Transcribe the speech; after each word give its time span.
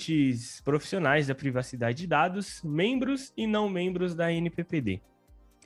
Ouvintes 0.00 0.62
profissionais 0.62 1.26
da 1.26 1.34
privacidade 1.34 1.98
de 1.98 2.06
dados, 2.06 2.62
membros 2.64 3.34
e 3.36 3.46
não 3.46 3.68
membros 3.68 4.14
da 4.14 4.32
NPPD. 4.32 5.02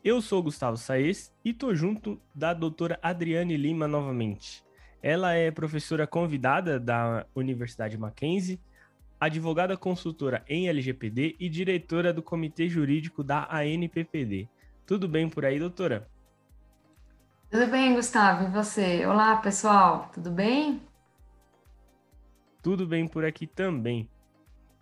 Eu 0.03 0.21
sou 0.21 0.43
Gustavo 0.43 0.77
Saez 0.77 1.33
e 1.45 1.55
tô 1.55 1.73
junto 1.73 2.21
da 2.35 2.53
doutora 2.53 2.99
Adriane 3.01 3.57
Lima 3.57 3.87
novamente. 3.87 4.65
Ela 5.01 5.35
é 5.35 5.53
professora 5.53 6.05
convidada 6.05 6.81
da 6.81 7.25
Universidade 7.33 7.97
Mackenzie, 7.97 8.61
advogada 9.21 9.77
consultora 9.77 10.45
em 10.49 10.69
LGPD 10.69 11.37
e 11.39 11.49
diretora 11.49 12.13
do 12.13 12.21
Comitê 12.21 12.69
Jurídico 12.69 13.23
da 13.23 13.49
ANPPD. 13.49 14.49
Tudo 14.85 15.07
bem 15.07 15.29
por 15.29 15.45
aí, 15.45 15.61
doutora? 15.61 16.09
Tudo 17.49 17.69
bem, 17.69 17.95
Gustavo. 17.95 18.49
E 18.49 18.51
você? 18.51 19.07
Olá, 19.07 19.37
pessoal. 19.37 20.11
Tudo 20.13 20.33
bem? 20.33 20.83
Tudo 22.61 22.85
bem 22.85 23.07
por 23.07 23.25
aqui 23.25 23.47
também. 23.47 24.09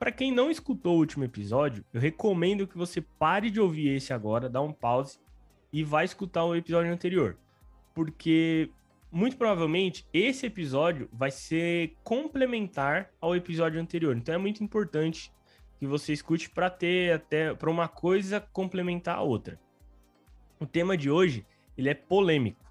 Para 0.02 0.10
quem 0.10 0.32
não 0.32 0.50
escutou 0.50 0.96
o 0.96 0.98
último 0.98 1.22
episódio, 1.22 1.84
eu 1.94 2.00
recomendo 2.00 2.66
que 2.66 2.76
você 2.76 3.00
pare 3.00 3.52
de 3.52 3.60
ouvir 3.60 3.94
esse 3.94 4.12
agora, 4.12 4.48
dá 4.48 4.60
um 4.60 4.72
pause 4.72 5.20
e 5.72 5.84
vá 5.84 6.02
escutar 6.02 6.44
o 6.44 6.56
episódio 6.56 6.92
anterior. 6.92 7.38
Porque 7.94 8.68
muito 9.12 9.36
provavelmente 9.36 10.04
esse 10.12 10.44
episódio 10.44 11.08
vai 11.12 11.30
ser 11.30 11.94
complementar 12.02 13.12
ao 13.20 13.36
episódio 13.36 13.80
anterior. 13.80 14.16
Então 14.16 14.34
é 14.34 14.38
muito 14.38 14.64
importante 14.64 15.32
que 15.78 15.86
você 15.86 16.12
escute 16.12 16.50
para 16.50 16.68
ter 16.68 17.12
até 17.12 17.54
para 17.54 17.70
uma 17.70 17.86
coisa 17.86 18.40
complementar 18.40 19.18
a 19.18 19.22
outra. 19.22 19.56
O 20.58 20.66
tema 20.66 20.96
de 20.96 21.12
hoje, 21.12 21.46
ele 21.78 21.88
é 21.88 21.94
polêmico. 21.94 22.68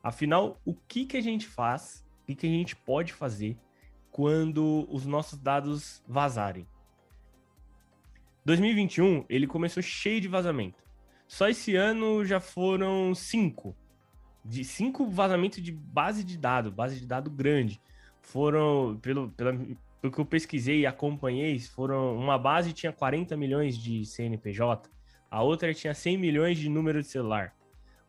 Afinal, 0.00 0.60
o 0.64 0.72
que 0.72 1.04
que 1.04 1.16
a 1.16 1.20
gente 1.20 1.48
faz? 1.48 2.06
O 2.22 2.26
que 2.26 2.36
que 2.36 2.46
a 2.46 2.50
gente 2.50 2.76
pode 2.76 3.12
fazer 3.12 3.58
quando 4.14 4.86
os 4.92 5.04
nossos 5.04 5.36
dados 5.36 6.00
vazarem. 6.06 6.68
2021, 8.44 9.24
ele 9.28 9.44
começou 9.44 9.82
cheio 9.82 10.20
de 10.20 10.28
vazamento. 10.28 10.84
Só 11.26 11.48
esse 11.48 11.74
ano 11.74 12.24
já 12.24 12.38
foram 12.38 13.12
cinco. 13.12 13.74
De 14.44 14.62
cinco 14.62 15.04
vazamentos 15.08 15.60
de 15.60 15.72
base 15.72 16.22
de 16.22 16.38
dado, 16.38 16.70
base 16.70 17.00
de 17.00 17.06
dado 17.08 17.28
grande. 17.28 17.82
Foram, 18.22 19.00
pelo, 19.02 19.30
pela, 19.30 19.52
pelo 20.00 20.12
que 20.12 20.20
eu 20.20 20.24
pesquisei 20.24 20.82
e 20.82 20.86
acompanhei, 20.86 21.58
foram 21.58 22.16
uma 22.16 22.38
base 22.38 22.72
tinha 22.72 22.92
40 22.92 23.36
milhões 23.36 23.76
de 23.76 24.06
CNPJ, 24.06 24.88
a 25.28 25.42
outra 25.42 25.74
tinha 25.74 25.92
100 25.92 26.18
milhões 26.18 26.56
de 26.56 26.68
número 26.68 27.02
de 27.02 27.08
celular, 27.08 27.52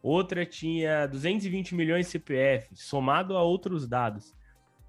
outra 0.03 0.45
tinha 0.45 1.07
220 1.07 1.73
milhões 1.73 2.05
de 2.05 2.11
CPF, 2.11 2.75
somado 2.75 3.35
a 3.35 3.41
outros 3.41 3.87
dados. 3.87 4.35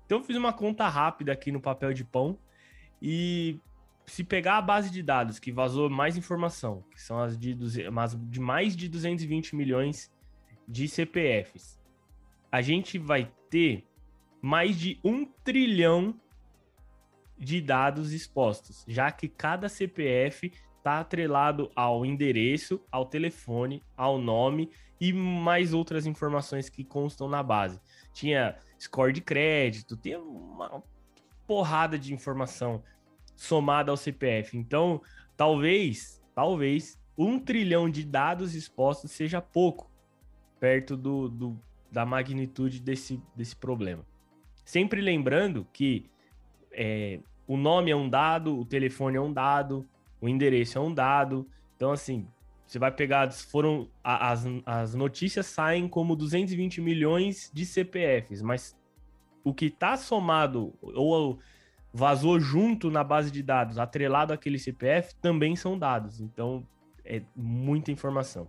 Então 0.07 0.19
eu 0.19 0.25
fiz 0.25 0.37
uma 0.37 0.53
conta 0.53 0.89
rápida 0.89 1.33
aqui 1.33 1.53
no 1.53 1.61
papel 1.61 1.93
de 1.93 2.05
pão 2.05 2.39
e 3.03 3.61
se 4.07 4.23
pegar 4.23 4.59
a 4.59 4.63
base 4.63 4.89
de 4.89 5.03
dados 5.03 5.41
que 5.41 5.51
vazou 5.51 5.91
mais 5.91 6.17
informação, 6.17 6.85
que 6.93 7.03
são 7.03 7.21
as 7.21 7.37
de, 7.37 7.55
de 7.55 8.41
mais 8.41 8.77
de 8.77 8.89
220 8.89 9.57
milhões 9.57 10.11
de 10.67 10.89
CPFs, 10.89 11.79
a 12.51 12.63
gente 12.63 12.99
vai 12.99 13.31
ter 13.51 13.85
mais 14.41 14.79
de 14.79 15.01
um 15.05 15.27
trilhão 15.27 16.15
de 17.37 17.61
dados 17.61 18.13
expostos, 18.13 18.85
já 18.87 19.11
que 19.11 19.29
cada 19.29 19.69
CPF 19.69 20.53
está 20.87 21.01
atrelado 21.01 21.69
ao 21.75 22.07
endereço, 22.07 22.81
ao 22.93 23.07
telefone, 23.07 23.83
ao 23.97 24.19
nome 24.19 24.71
e 25.01 25.13
mais 25.13 25.75
outras 25.75 26.07
informações 26.07 26.69
que 26.69 26.85
constam 26.85 27.29
na 27.29 27.43
base. 27.43 27.81
Tinha 28.13 28.57
score 28.79 29.13
de 29.13 29.21
crédito, 29.21 29.97
tem 29.97 30.17
uma 30.17 30.81
porrada 31.45 31.99
de 31.99 32.15
informação 32.15 32.85
somada 33.35 33.91
ao 33.91 33.97
CPF. 33.97 34.57
Então, 34.57 35.03
talvez, 35.37 36.23
talvez, 36.37 37.03
um 37.19 37.41
trilhão 37.41 37.91
de 37.91 38.05
dados 38.05 38.55
expostos 38.55 39.11
seja 39.11 39.41
pouco 39.41 39.91
perto 40.61 40.97
do, 40.97 41.29
do, 41.29 41.61
da 41.91 42.07
magnitude 42.07 42.81
desse, 42.81 43.21
desse 43.35 43.57
problema. 43.57 44.07
Sempre 44.65 45.01
lembrando 45.01 45.67
que 45.73 46.09
é, 46.71 47.19
o 47.45 47.57
nome 47.57 47.91
é 47.91 47.97
um 47.97 48.09
dado, 48.09 48.57
o 48.57 48.65
telefone 48.65 49.17
é 49.17 49.21
um 49.21 49.33
dado, 49.33 49.85
o 50.21 50.29
endereço 50.29 50.79
é 50.79 50.81
um 50.81 50.93
dado. 50.93 51.47
Então, 51.77 51.93
assim, 51.93 52.27
você 52.67 52.79
vai 52.79 52.91
pegar, 52.91 53.31
foram 53.33 53.89
as, 54.03 54.45
as 54.65 54.95
notícias 54.95 55.47
saem 55.47 55.89
como 55.89 56.17
220 56.17 56.81
milhões 56.81 57.51
de 57.55 57.65
CPFs, 57.65 58.43
mas 58.43 58.77
o 59.45 59.55
que 59.55 59.67
está 59.67 59.97
somado 59.97 60.75
ou 60.83 61.39
vazou 61.93 62.39
junto 62.41 62.91
na 62.91 63.05
base 63.05 63.31
de 63.31 63.43
dados, 63.43 63.79
atrelado 63.79 64.33
àquele 64.33 64.59
CPF, 64.59 65.15
também 65.17 65.55
são 65.55 65.79
dados. 65.79 66.21
Então, 66.21 66.67
é 67.05 67.23
muita 67.35 67.93
informação. 67.93 68.49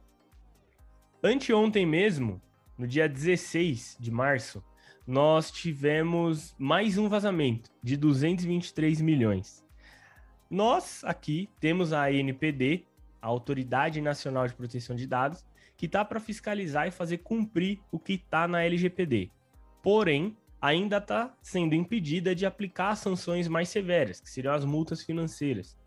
Anteontem 1.23 1.85
mesmo, 1.85 2.41
no 2.77 2.88
dia 2.88 3.07
16 3.07 3.97
de 4.00 4.11
março, 4.11 4.63
nós 5.06 5.50
tivemos 5.50 6.56
mais 6.57 6.97
um 6.97 7.07
vazamento 7.07 7.72
de 7.81 7.95
223 7.95 9.00
milhões. 9.00 9.63
Nós 10.49 11.03
aqui 11.03 11.49
temos 11.59 11.91
a 11.91 12.05
ANPD, 12.05 12.85
a 13.21 13.27
Autoridade 13.27 13.99
Nacional 13.99 14.47
de 14.47 14.53
Proteção 14.53 14.95
de 14.95 15.05
Dados, 15.05 15.45
que 15.75 15.85
está 15.85 16.05
para 16.05 16.19
fiscalizar 16.19 16.87
e 16.87 16.91
fazer 16.91 17.19
cumprir 17.19 17.79
o 17.91 17.99
que 17.99 18.13
está 18.13 18.47
na 18.47 18.63
LGPD. 18.63 19.29
Porém, 19.83 20.35
ainda 20.61 20.97
está 20.97 21.35
sendo 21.41 21.75
impedida 21.75 22.33
de 22.33 22.45
aplicar 22.45 22.95
sanções 22.95 23.47
mais 23.47 23.69
severas, 23.69 24.19
que 24.19 24.29
seriam 24.29 24.53
as 24.53 24.65
multas 24.65 25.03
financeiras, 25.03 25.77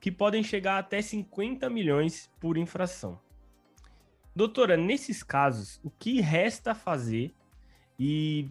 que 0.00 0.10
podem 0.10 0.42
chegar 0.42 0.78
até 0.78 1.00
50 1.00 1.68
milhões 1.70 2.30
por 2.40 2.56
infração. 2.56 3.20
Doutora, 4.34 4.76
nesses 4.76 5.22
casos, 5.22 5.78
o 5.84 5.90
que 5.90 6.20
resta 6.20 6.74
fazer 6.74 7.34
e 7.98 8.48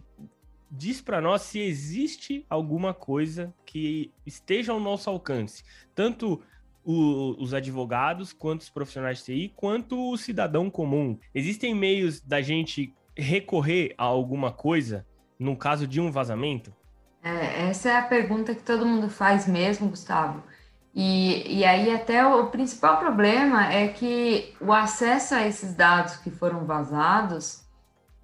diz 0.72 1.02
para 1.02 1.20
nós 1.20 1.42
se 1.42 1.60
existe 1.60 2.46
alguma 2.48 2.94
coisa 2.94 3.54
que 3.66 4.10
esteja 4.24 4.72
ao 4.72 4.80
nosso 4.80 5.10
alcance, 5.10 5.62
tanto 5.94 6.42
o, 6.82 7.36
os 7.38 7.52
advogados, 7.52 8.32
quanto 8.32 8.62
os 8.62 8.70
profissionais 8.70 9.18
de 9.18 9.24
TI, 9.24 9.52
quanto 9.54 10.10
o 10.10 10.16
cidadão 10.16 10.70
comum. 10.70 11.18
Existem 11.34 11.74
meios 11.74 12.20
da 12.20 12.40
gente 12.40 12.94
recorrer 13.14 13.94
a 13.98 14.04
alguma 14.04 14.50
coisa 14.50 15.06
no 15.38 15.56
caso 15.56 15.86
de 15.86 16.00
um 16.00 16.10
vazamento? 16.10 16.72
É, 17.22 17.68
essa 17.68 17.90
é 17.90 17.96
a 17.96 18.02
pergunta 18.02 18.54
que 18.54 18.62
todo 18.62 18.86
mundo 18.86 19.08
faz 19.08 19.46
mesmo, 19.46 19.90
Gustavo. 19.90 20.42
E, 20.94 21.58
e 21.58 21.64
aí 21.64 21.94
até 21.94 22.26
o, 22.26 22.44
o 22.44 22.46
principal 22.48 22.98
problema 22.98 23.72
é 23.72 23.88
que 23.88 24.54
o 24.60 24.72
acesso 24.72 25.34
a 25.34 25.46
esses 25.46 25.74
dados 25.74 26.16
que 26.16 26.30
foram 26.30 26.64
vazados 26.64 27.62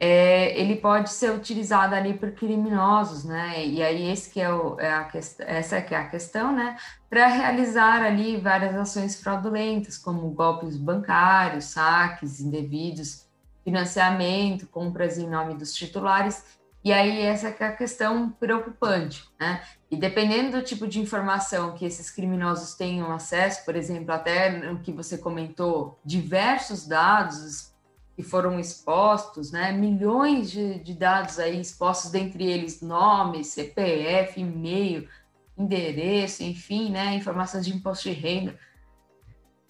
é, 0.00 0.59
ele 0.59 0.76
pode 0.76 1.10
ser 1.10 1.32
utilizado 1.32 1.94
ali 1.94 2.14
por 2.14 2.31
criminosos, 2.31 3.25
né? 3.25 3.66
E 3.66 3.82
aí 3.82 4.10
esse 4.10 4.31
que 4.31 4.41
é, 4.41 4.53
o, 4.53 4.78
é 4.78 4.92
a 4.92 5.04
questão, 5.04 5.47
essa 5.47 5.82
que 5.82 5.94
é 5.94 5.98
a 5.98 6.09
questão, 6.09 6.54
né? 6.54 6.76
Para 7.10 7.26
realizar 7.26 8.03
ali 8.03 8.36
várias 8.36 8.76
ações 8.76 9.20
fraudulentas, 9.20 9.98
como 9.98 10.31
golpes 10.31 10.76
bancários, 10.76 11.64
saques 11.64 12.41
indevidos, 12.41 13.26
financiamento, 13.64 14.69
compras 14.69 15.19
em 15.19 15.28
nome 15.28 15.54
dos 15.54 15.75
titulares. 15.75 16.44
E 16.84 16.92
aí 16.92 17.20
essa 17.22 17.50
que 17.50 17.65
é 17.65 17.66
a 17.66 17.76
questão 17.76 18.30
preocupante, 18.30 19.28
né? 19.38 19.62
E 19.91 19.97
dependendo 19.97 20.59
do 20.59 20.62
tipo 20.62 20.86
de 20.86 21.00
informação 21.00 21.74
que 21.74 21.84
esses 21.84 22.09
criminosos 22.09 22.74
tenham 22.74 23.12
acesso, 23.12 23.65
por 23.65 23.74
exemplo, 23.74 24.12
até 24.12 24.48
no 24.48 24.78
que 24.78 24.92
você 24.92 25.18
comentou, 25.18 25.98
diversos 26.04 26.86
dados 26.86 27.72
que 28.18 28.22
foram 28.24 28.59
expostos, 28.59 29.53
né? 29.53 29.70
Milhões 29.70 30.50
de, 30.50 30.80
de 30.80 30.92
dados 30.92 31.38
aí 31.38 31.60
expostos, 31.60 32.10
dentre 32.10 32.44
eles 32.44 32.82
nome, 32.82 33.44
CPF, 33.44 34.41
e-mail, 34.41 35.09
endereço, 35.56 36.42
enfim, 36.42 36.91
né? 36.91 37.15
Informações 37.15 37.65
de 37.65 37.72
imposto 37.72 38.09
de 38.09 38.16
renda. 38.16 38.59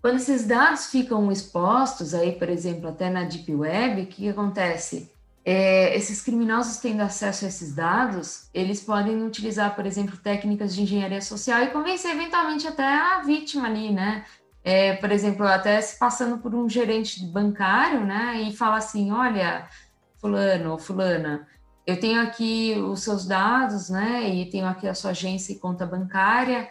Quando 0.01 0.17
esses 0.17 0.47
dados 0.47 0.87
ficam 0.87 1.31
expostos 1.31 2.15
aí, 2.15 2.33
por 2.33 2.49
exemplo, 2.49 2.89
até 2.89 3.11
na 3.11 3.25
Deep 3.25 3.55
Web, 3.55 4.01
o 4.01 4.07
que 4.07 4.31
acontece? 4.31 5.13
É, 5.45 5.95
esses 5.95 6.23
criminosos 6.23 6.79
tendo 6.79 7.03
acesso 7.03 7.45
a 7.45 7.49
esses 7.49 7.75
dados, 7.75 8.49
eles 8.55 8.81
podem 8.81 9.23
utilizar, 9.25 9.77
por 9.77 9.85
exemplo, 9.85 10.17
técnicas 10.17 10.75
de 10.75 10.85
engenharia 10.85 11.21
social 11.21 11.63
e 11.65 11.67
convencer 11.67 12.13
eventualmente 12.13 12.67
até 12.67 12.83
a 12.83 13.21
vítima 13.21 13.69
ali, 13.69 13.93
né? 13.93 14.25
É, 14.65 14.95
por 14.95 15.11
exemplo, 15.11 15.47
até 15.47 15.81
se 15.81 15.99
passando 15.99 16.39
por 16.39 16.55
um 16.55 16.69
gerente 16.69 17.25
bancário, 17.25 18.05
né, 18.05 18.43
e 18.43 18.57
fala 18.57 18.77
assim, 18.77 19.11
olha, 19.13 19.69
fulano 20.21 20.73
ou 20.73 20.79
fulana, 20.79 21.47
eu 21.87 21.99
tenho 21.99 22.21
aqui 22.21 22.75
os 22.79 23.03
seus 23.03 23.27
dados, 23.27 23.89
né, 23.89 24.29
e 24.29 24.51
tenho 24.51 24.67
aqui 24.67 24.87
a 24.87 24.95
sua 24.95 25.13
agência 25.13 25.53
e 25.53 25.59
conta 25.59 25.87
bancária, 25.87 26.69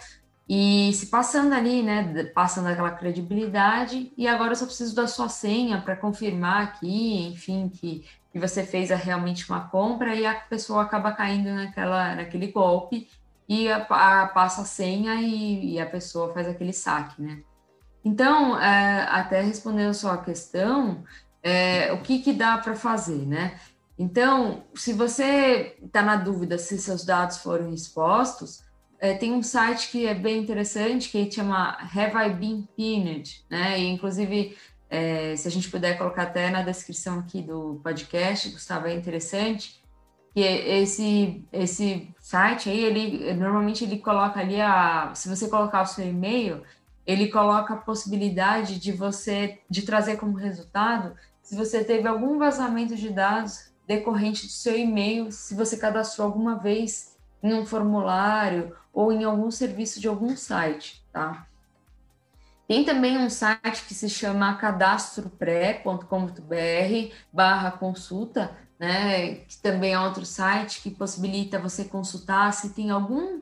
e 0.50 0.94
se 0.94 1.08
passando 1.08 1.54
ali, 1.54 1.84
né, 1.84 2.24
passando 2.36 2.68
aquela 2.68 2.92
credibilidade, 2.92 4.14
e 4.18 4.28
agora 4.28 4.52
eu 4.52 4.56
só 4.56 4.66
preciso 4.66 4.96
da 4.96 5.08
sua 5.08 5.28
senha 5.28 5.82
para 5.82 5.96
confirmar 5.96 6.64
aqui, 6.64 7.28
enfim, 7.28 7.68
que, 7.68 8.06
que 8.32 8.40
você 8.40 8.64
fez 8.64 8.90
realmente 8.90 9.50
uma 9.50 9.68
compra, 9.68 10.16
e 10.16 10.26
a 10.26 10.36
pessoa 10.36 10.84
acaba 10.84 11.12
caindo 11.12 11.50
naquela, 11.50 12.16
naquele 12.16 12.48
golpe, 12.48 13.10
e 13.48 13.70
a, 13.72 13.78
a, 13.78 14.28
passa 14.28 14.62
a 14.62 14.66
senha 14.66 15.16
e, 15.16 15.74
e, 15.74 15.80
a 15.80 15.86
pessoa 15.86 16.34
faz 16.34 16.48
aquele 16.48 16.74
saque, 16.74 17.22
né? 17.22 17.42
Então, 18.08 18.58
é, 18.58 19.06
até 19.10 19.42
respondendo 19.42 19.94
só 19.94 20.12
a 20.12 20.24
questão, 20.24 21.04
é, 21.44 21.92
o 21.92 22.02
que, 22.02 22.20
que 22.20 22.32
dá 22.32 22.58
para 22.58 22.74
fazer, 22.74 23.28
né? 23.28 23.60
Então, 24.00 24.64
se 24.74 24.94
você 24.94 25.76
está 25.84 26.02
na 26.02 26.16
dúvida 26.16 26.58
se 26.58 26.78
seus 26.78 27.04
dados 27.04 27.40
foram 27.40 27.74
expostos, 27.74 28.64
é, 28.98 29.14
tem 29.14 29.34
um 29.34 29.44
site 29.44 29.92
que 29.92 30.08
é 30.08 30.14
bem 30.14 30.42
interessante 30.42 31.10
que 31.10 31.30
chama 31.30 31.78
Have 31.94 32.16
I 32.16 32.30
Been 32.34 32.70
Pinned, 32.78 33.44
né? 33.50 33.78
E, 33.78 33.88
inclusive, 33.90 34.58
é, 34.90 35.36
se 35.36 35.46
a 35.46 35.52
gente 35.52 35.70
puder 35.70 35.98
colocar 35.98 36.24
até 36.24 36.50
na 36.50 36.62
descrição 36.62 37.20
aqui 37.20 37.42
do 37.42 37.82
podcast, 37.84 38.50
Gustavo, 38.52 38.88
é 38.88 38.94
interessante 38.94 39.84
que 40.34 40.40
esse 40.40 41.44
esse 41.52 42.16
site 42.22 42.70
aí, 42.70 42.86
ele 42.86 43.34
normalmente 43.34 43.84
ele 43.84 43.98
coloca 43.98 44.40
ali 44.40 44.62
a, 44.62 45.12
se 45.14 45.28
você 45.28 45.50
colocar 45.50 45.82
o 45.82 45.86
seu 45.86 46.08
e-mail, 46.08 46.64
ele 47.08 47.30
coloca 47.30 47.74
a 47.74 47.78
possibilidade 47.78 48.78
de 48.78 48.92
você 48.92 49.62
de 49.70 49.84
trazer 49.84 50.18
como 50.18 50.36
resultado 50.36 51.16
se 51.42 51.56
você 51.56 51.82
teve 51.82 52.06
algum 52.06 52.38
vazamento 52.38 52.94
de 52.94 53.10
dados 53.10 53.72
decorrente 53.88 54.46
do 54.46 54.52
seu 54.52 54.78
e-mail, 54.78 55.32
se 55.32 55.56
você 55.56 55.78
cadastrou 55.78 56.28
alguma 56.28 56.60
vez 56.60 57.18
em 57.42 57.54
um 57.54 57.66
formulário 57.66 58.76
ou 58.92 59.14
em 59.14 59.24
algum 59.24 59.50
serviço 59.50 60.02
de 60.02 60.10
algum 60.10 60.36
site, 60.36 61.02
tá? 61.14 61.48
Tem 62.68 62.84
também 62.84 63.18
um 63.18 63.30
site 63.30 63.86
que 63.88 63.94
se 63.94 64.10
chama 64.10 64.58
cadastropré.com.br 64.58 67.16
barra 67.32 67.72
consulta, 67.72 68.52
né? 68.78 69.36
Que 69.36 69.58
também 69.62 69.94
é 69.94 70.00
outro 70.02 70.26
site 70.26 70.82
que 70.82 70.92
possibilita 70.92 71.58
você 71.58 71.86
consultar 71.86 72.52
se 72.52 72.74
tem 72.74 72.92
algum 72.92 73.40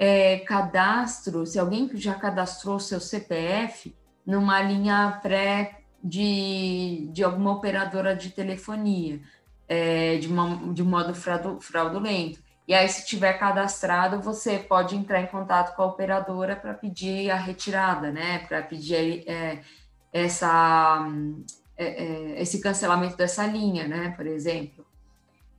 é, 0.00 0.38
cadastro, 0.38 1.44
se 1.44 1.58
alguém 1.58 1.90
já 1.92 2.14
cadastrou 2.14 2.80
seu 2.80 2.98
CPF 2.98 3.94
numa 4.24 4.58
linha 4.62 5.20
pré 5.22 5.82
de, 6.02 7.10
de 7.12 7.22
alguma 7.22 7.52
operadora 7.52 8.16
de 8.16 8.30
telefonia 8.30 9.20
é, 9.68 10.16
de, 10.16 10.26
uma, 10.26 10.72
de 10.72 10.82
modo 10.82 11.12
fraudulento. 11.60 12.40
E 12.66 12.72
aí, 12.72 12.88
se 12.88 13.04
tiver 13.04 13.34
cadastrado, 13.34 14.22
você 14.22 14.58
pode 14.58 14.96
entrar 14.96 15.20
em 15.20 15.26
contato 15.26 15.76
com 15.76 15.82
a 15.82 15.86
operadora 15.86 16.56
para 16.56 16.72
pedir 16.72 17.30
a 17.30 17.36
retirada, 17.36 18.10
né? 18.10 18.38
Para 18.48 18.62
pedir 18.62 19.28
é, 19.28 19.60
essa, 20.10 21.06
é, 21.76 22.04
é, 22.04 22.40
esse 22.40 22.58
cancelamento 22.62 23.18
dessa 23.18 23.44
linha, 23.44 23.86
né? 23.86 24.14
Por 24.16 24.26
exemplo. 24.26 24.79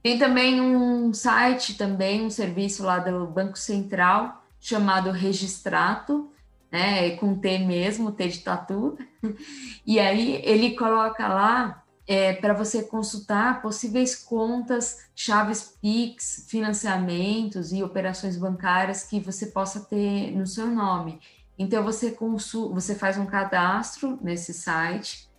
Tem 0.03 0.17
também 0.17 0.59
um 0.59 1.13
site, 1.13 1.77
também 1.77 2.25
um 2.25 2.29
serviço 2.29 2.83
lá 2.83 2.99
do 2.99 3.27
Banco 3.27 3.57
Central 3.57 4.43
chamado 4.59 5.11
Registrato, 5.11 6.31
né? 6.71 7.11
Com 7.17 7.37
T 7.37 7.59
mesmo, 7.59 8.11
T 8.11 8.27
de 8.27 8.39
tatu. 8.39 8.97
E 9.85 9.99
aí 9.99 10.41
ele 10.43 10.75
coloca 10.75 11.27
lá 11.27 11.83
é, 12.07 12.33
para 12.33 12.53
você 12.53 12.83
consultar 12.83 13.61
possíveis 13.61 14.15
contas, 14.15 15.09
chaves 15.15 15.75
PIX, 15.81 16.45
financiamentos 16.47 17.71
e 17.71 17.81
operações 17.83 18.37
bancárias 18.37 19.03
que 19.03 19.19
você 19.19 19.47
possa 19.47 19.81
ter 19.81 20.31
no 20.31 20.45
seu 20.45 20.67
nome. 20.67 21.19
Então 21.57 21.83
você 21.83 22.11
consul, 22.11 22.73
você 22.73 22.95
faz 22.95 23.17
um 23.17 23.25
cadastro 23.25 24.19
nesse 24.21 24.53
site 24.53 25.30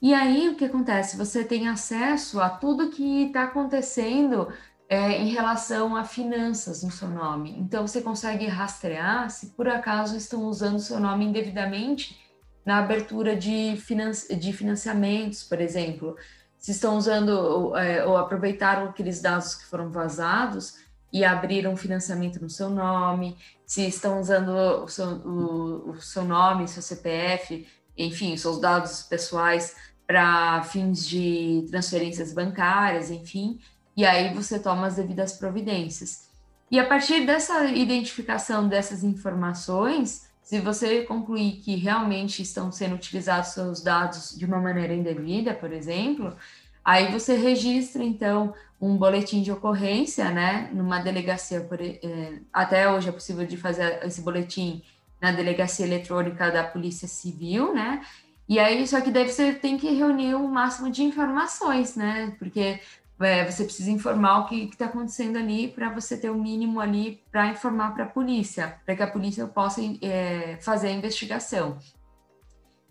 e 0.00 0.14
aí 0.14 0.48
o 0.48 0.54
que 0.54 0.64
acontece? 0.64 1.16
Você 1.16 1.44
tem 1.44 1.68
acesso 1.68 2.40
a 2.40 2.48
tudo 2.48 2.90
que 2.90 3.26
está 3.26 3.44
acontecendo 3.44 4.48
é, 4.88 5.12
em 5.18 5.28
relação 5.28 5.96
a 5.96 6.04
finanças 6.04 6.82
no 6.82 6.90
seu 6.90 7.08
nome. 7.08 7.54
Então 7.58 7.86
você 7.86 8.00
consegue 8.00 8.46
rastrear 8.46 9.28
se 9.30 9.48
por 9.48 9.68
acaso 9.68 10.16
estão 10.16 10.44
usando 10.44 10.76
o 10.76 10.80
seu 10.80 10.98
nome 10.98 11.24
indevidamente 11.24 12.18
na 12.64 12.78
abertura 12.78 13.36
de, 13.36 13.76
finan 13.76 14.10
de 14.10 14.52
financiamentos, 14.52 15.42
por 15.42 15.60
exemplo. 15.60 16.16
Se 16.56 16.70
estão 16.70 16.96
usando 16.96 17.76
é, 17.76 18.04
ou 18.04 18.16
aproveitaram 18.16 18.88
aqueles 18.88 19.20
dados 19.20 19.54
que 19.54 19.64
foram 19.66 19.90
vazados 19.90 20.76
e 21.12 21.24
abriram 21.24 21.76
financiamento 21.76 22.40
no 22.40 22.50
seu 22.50 22.70
nome, 22.70 23.36
se 23.66 23.86
estão 23.86 24.20
usando 24.20 24.50
o 24.84 24.88
seu, 24.88 25.06
o, 25.06 25.90
o 25.90 26.00
seu 26.00 26.24
nome, 26.24 26.68
seu 26.68 26.82
CPF, 26.82 27.66
enfim, 27.96 28.36
seus 28.36 28.60
dados 28.60 29.02
pessoais 29.02 29.74
para 30.08 30.62
fins 30.62 31.06
de 31.06 31.66
transferências 31.70 32.32
bancárias, 32.32 33.10
enfim, 33.10 33.60
e 33.94 34.06
aí 34.06 34.32
você 34.32 34.58
toma 34.58 34.86
as 34.86 34.96
devidas 34.96 35.34
providências. 35.34 36.30
E 36.70 36.80
a 36.80 36.86
partir 36.86 37.26
dessa 37.26 37.66
identificação 37.66 38.66
dessas 38.66 39.04
informações, 39.04 40.26
se 40.42 40.60
você 40.60 41.02
concluir 41.02 41.60
que 41.62 41.76
realmente 41.76 42.40
estão 42.40 42.72
sendo 42.72 42.94
utilizados 42.94 43.50
seus 43.50 43.82
dados 43.82 44.34
de 44.34 44.46
uma 44.46 44.58
maneira 44.58 44.94
indevida, 44.94 45.52
por 45.52 45.72
exemplo, 45.74 46.34
aí 46.82 47.12
você 47.12 47.36
registra, 47.36 48.02
então, 48.02 48.54
um 48.80 48.96
boletim 48.96 49.42
de 49.42 49.52
ocorrência, 49.52 50.30
né, 50.30 50.70
numa 50.72 51.00
delegacia, 51.00 51.60
por, 51.60 51.82
é, 51.82 52.38
até 52.50 52.90
hoje 52.90 53.10
é 53.10 53.12
possível 53.12 53.46
de 53.46 53.58
fazer 53.58 54.00
esse 54.06 54.22
boletim 54.22 54.82
na 55.20 55.32
delegacia 55.32 55.84
eletrônica 55.84 56.50
da 56.50 56.64
Polícia 56.64 57.06
Civil, 57.06 57.74
né, 57.74 58.00
e 58.48 58.58
aí, 58.58 58.86
só 58.86 59.00
que 59.00 59.10
daí 59.10 59.28
você 59.28 59.52
tem 59.52 59.76
que 59.76 59.92
reunir 59.94 60.34
o 60.34 60.48
máximo 60.48 60.90
de 60.90 61.02
informações, 61.02 61.94
né, 61.96 62.34
porque 62.38 62.80
é, 63.20 63.44
você 63.44 63.64
precisa 63.64 63.90
informar 63.90 64.38
o 64.38 64.46
que 64.46 64.64
está 64.64 64.86
acontecendo 64.86 65.36
ali 65.36 65.68
para 65.68 65.90
você 65.90 66.16
ter 66.16 66.30
o 66.30 66.34
mínimo 66.34 66.80
ali 66.80 67.22
para 67.30 67.48
informar 67.48 67.92
para 67.92 68.04
a 68.04 68.08
polícia, 68.08 68.80
para 68.84 68.94
que 68.94 69.02
a 69.02 69.10
polícia 69.10 69.46
possa 69.46 69.80
é, 70.00 70.56
fazer 70.60 70.88
a 70.88 70.92
investigação. 70.92 71.78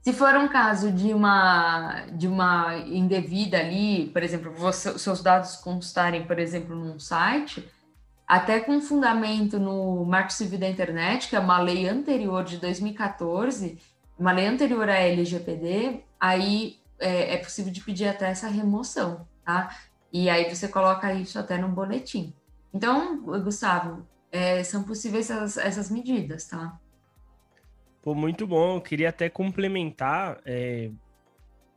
Se 0.02 0.14
for 0.14 0.36
um 0.36 0.48
caso 0.48 0.92
de 0.92 1.14
uma 1.14 2.06
de 2.14 2.28
uma 2.28 2.78
indevida 2.78 3.58
ali, 3.58 4.10
por 4.14 4.24
exemplo, 4.24 4.54
você, 4.54 4.98
seus 4.98 5.22
dados 5.22 5.58
constarem, 5.58 6.26
por 6.26 6.40
exemplo, 6.40 6.76
num 6.76 6.98
site, 6.98 7.68
até 8.26 8.60
com 8.60 8.80
fundamento 8.82 9.60
no 9.60 10.06
Marco 10.06 10.32
Civil 10.32 10.60
da 10.60 10.70
Internet, 10.70 11.30
que 11.30 11.36
é 11.36 11.40
uma 11.40 11.60
lei 11.60 11.88
anterior 11.90 12.44
de 12.44 12.58
2014, 12.58 13.78
uma 14.18 14.32
lei 14.32 14.48
anterior 14.48 14.90
à 14.90 14.96
LGPD, 14.96 16.04
aí 16.20 16.80
é, 17.00 17.36
é 17.36 17.38
possível 17.38 17.72
de 17.72 17.82
pedir 17.82 18.08
até 18.08 18.30
essa 18.30 18.48
remoção, 18.48 19.28
tá? 19.46 19.76
E 20.12 20.30
aí 20.30 20.54
você 20.54 20.68
coloca 20.68 21.14
isso 21.14 21.38
até 21.38 21.58
no 21.58 21.68
boletim. 21.70 22.34
Então, 22.74 23.22
Gustavo, 23.22 24.08
é, 24.32 24.64
são 24.64 24.84
possíveis 24.84 25.30
essas, 25.30 25.58
essas, 25.58 25.92
medidas, 25.92 26.46
tá? 26.46 26.80
Pô, 28.02 28.16
muito 28.16 28.48
bom. 28.48 28.78
Eu 28.78 28.82
queria 28.82 29.10
até 29.10 29.30
complementar 29.30 30.40
é, 30.46 30.90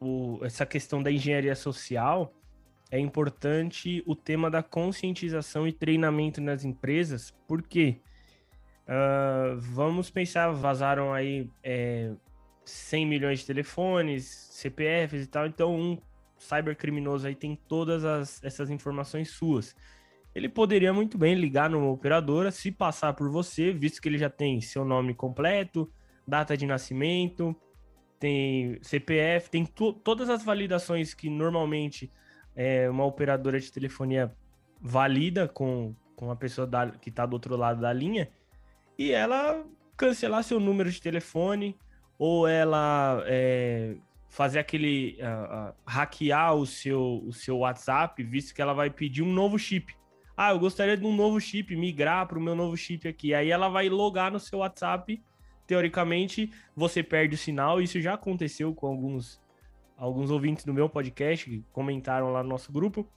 o, 0.01 0.39
essa 0.43 0.65
questão 0.65 1.03
da 1.03 1.11
engenharia 1.11 1.55
social. 1.55 2.33
É 2.91 2.99
importante 2.99 4.03
o 4.07 4.17
tema 4.17 4.51
da 4.51 4.63
conscientização 4.63 5.67
e 5.67 5.73
treinamento 5.73 6.41
nas 6.41 6.65
empresas, 6.65 7.33
porque 7.47 8.01
uh, 8.87 9.57
vamos 9.59 10.11
pensar, 10.11 10.51
vazaram 10.51 11.13
aí 11.13 11.49
é, 11.63 12.11
100 12.71 13.07
milhões 13.07 13.41
de 13.41 13.47
telefones, 13.47 14.25
CPFs 14.53 15.25
e 15.25 15.27
tal, 15.27 15.47
então 15.47 15.75
um 15.75 15.99
cybercriminoso 16.39 17.27
aí 17.27 17.35
tem 17.35 17.55
todas 17.69 18.05
as, 18.05 18.43
essas 18.43 18.71
informações 18.71 19.31
suas. 19.31 19.77
Ele 20.35 20.49
poderia 20.49 20.93
muito 20.93 21.19
bem 21.19 21.35
ligar 21.35 21.69
numa 21.69 21.91
operadora, 21.91 22.51
se 22.51 22.71
passar 22.71 23.13
por 23.15 23.29
você, 23.31 23.73
visto 23.73 24.01
que 24.01 24.09
ele 24.09 24.19
já 24.19 24.31
tem 24.31 24.61
seu 24.61 24.85
nome 24.85 25.13
completo, 25.13 25.91
data 26.27 26.57
de 26.57 26.67
nascimento, 26.67 27.55
tem 28.19 28.79
CPF, 28.83 29.51
tem 29.51 29.65
todas 29.65 30.31
as 30.31 30.45
validações 30.45 31.15
que 31.15 31.29
normalmente 31.29 32.13
é, 32.55 32.89
uma 32.89 33.05
operadora 33.05 33.59
de 33.59 33.73
telefonia 33.73 34.35
valida 34.81 35.49
com, 35.49 35.95
com 36.15 36.31
a 36.31 36.37
pessoa 36.37 36.67
da, 36.67 36.91
que 36.91 37.09
está 37.09 37.27
do 37.27 37.33
outro 37.35 37.57
lado 37.57 37.81
da 37.81 37.93
linha, 37.93 38.31
e 38.97 39.11
ela 39.11 39.65
cancelar 39.97 40.45
seu 40.45 40.61
número 40.61 40.91
de 40.91 41.01
telefone, 41.01 41.77
ou 42.21 42.47
ela 42.47 43.25
é, 43.25 43.97
fazer 44.29 44.59
aquele 44.59 45.19
uh, 45.23 45.71
uh, 45.71 45.75
hackear 45.87 46.55
o 46.55 46.67
seu, 46.67 47.23
o 47.27 47.33
seu 47.33 47.57
WhatsApp, 47.61 48.23
visto 48.23 48.55
que 48.55 48.61
ela 48.61 48.75
vai 48.75 48.91
pedir 48.91 49.23
um 49.23 49.33
novo 49.33 49.59
chip. 49.59 49.97
Ah, 50.37 50.51
eu 50.51 50.59
gostaria 50.59 50.99
de 50.99 51.07
um 51.07 51.17
novo 51.17 51.41
chip, 51.41 51.75
migrar 51.75 52.29
para 52.29 52.39
o 52.39 52.43
meu 52.43 52.55
novo 52.55 52.77
chip 52.77 53.09
aqui. 53.09 53.33
Aí 53.33 53.51
ela 53.51 53.71
vai 53.71 53.89
logar 53.89 54.31
no 54.31 54.39
seu 54.39 54.59
WhatsApp. 54.59 55.19
Teoricamente, 55.67 56.53
você 56.77 57.03
perde 57.03 57.37
o 57.37 57.39
sinal. 57.39 57.81
Isso 57.81 57.99
já 58.03 58.13
aconteceu 58.13 58.75
com 58.75 58.87
alguns, 58.87 59.41
alguns 59.97 60.31
ouvintes 60.31 60.67
do 60.67 60.75
meu 60.75 60.91
podcast 60.91 61.49
que 61.49 61.65
comentaram 61.73 62.31
lá 62.33 62.43
no 62.43 62.51
nosso 62.51 62.71
grupo. 62.71 63.11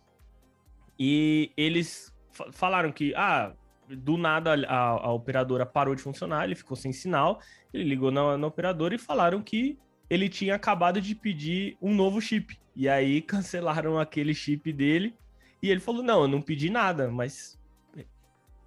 E 0.97 1.51
eles 1.57 2.15
falaram 2.53 2.89
que, 2.89 3.13
ah, 3.15 3.53
do 3.89 4.17
nada 4.17 4.53
a, 4.67 4.89
a, 4.89 5.11
operadora 5.11 5.65
parou 5.65 5.95
de 5.95 6.01
funcionar, 6.01 6.45
ele 6.45 6.55
ficou 6.55 6.75
sem 6.75 6.91
sinal. 6.91 7.39
Ele 7.73 7.83
ligou 7.83 8.11
na, 8.11 8.37
na 8.37 8.47
operadora 8.47 8.95
e 8.95 8.97
falaram 8.97 9.41
que 9.41 9.77
ele 10.09 10.29
tinha 10.29 10.55
acabado 10.55 11.01
de 11.01 11.15
pedir 11.15 11.77
um 11.81 11.93
novo 11.93 12.21
chip. 12.21 12.59
E 12.75 12.87
aí 12.87 13.21
cancelaram 13.23 13.99
aquele 13.99 14.33
chip 14.33 14.71
dele. 14.71 15.15
E 15.61 15.69
ele 15.69 15.79
falou: 15.79 16.03
Não, 16.03 16.23
eu 16.23 16.27
não 16.27 16.41
pedi 16.41 16.69
nada, 16.69 17.09
mas 17.09 17.59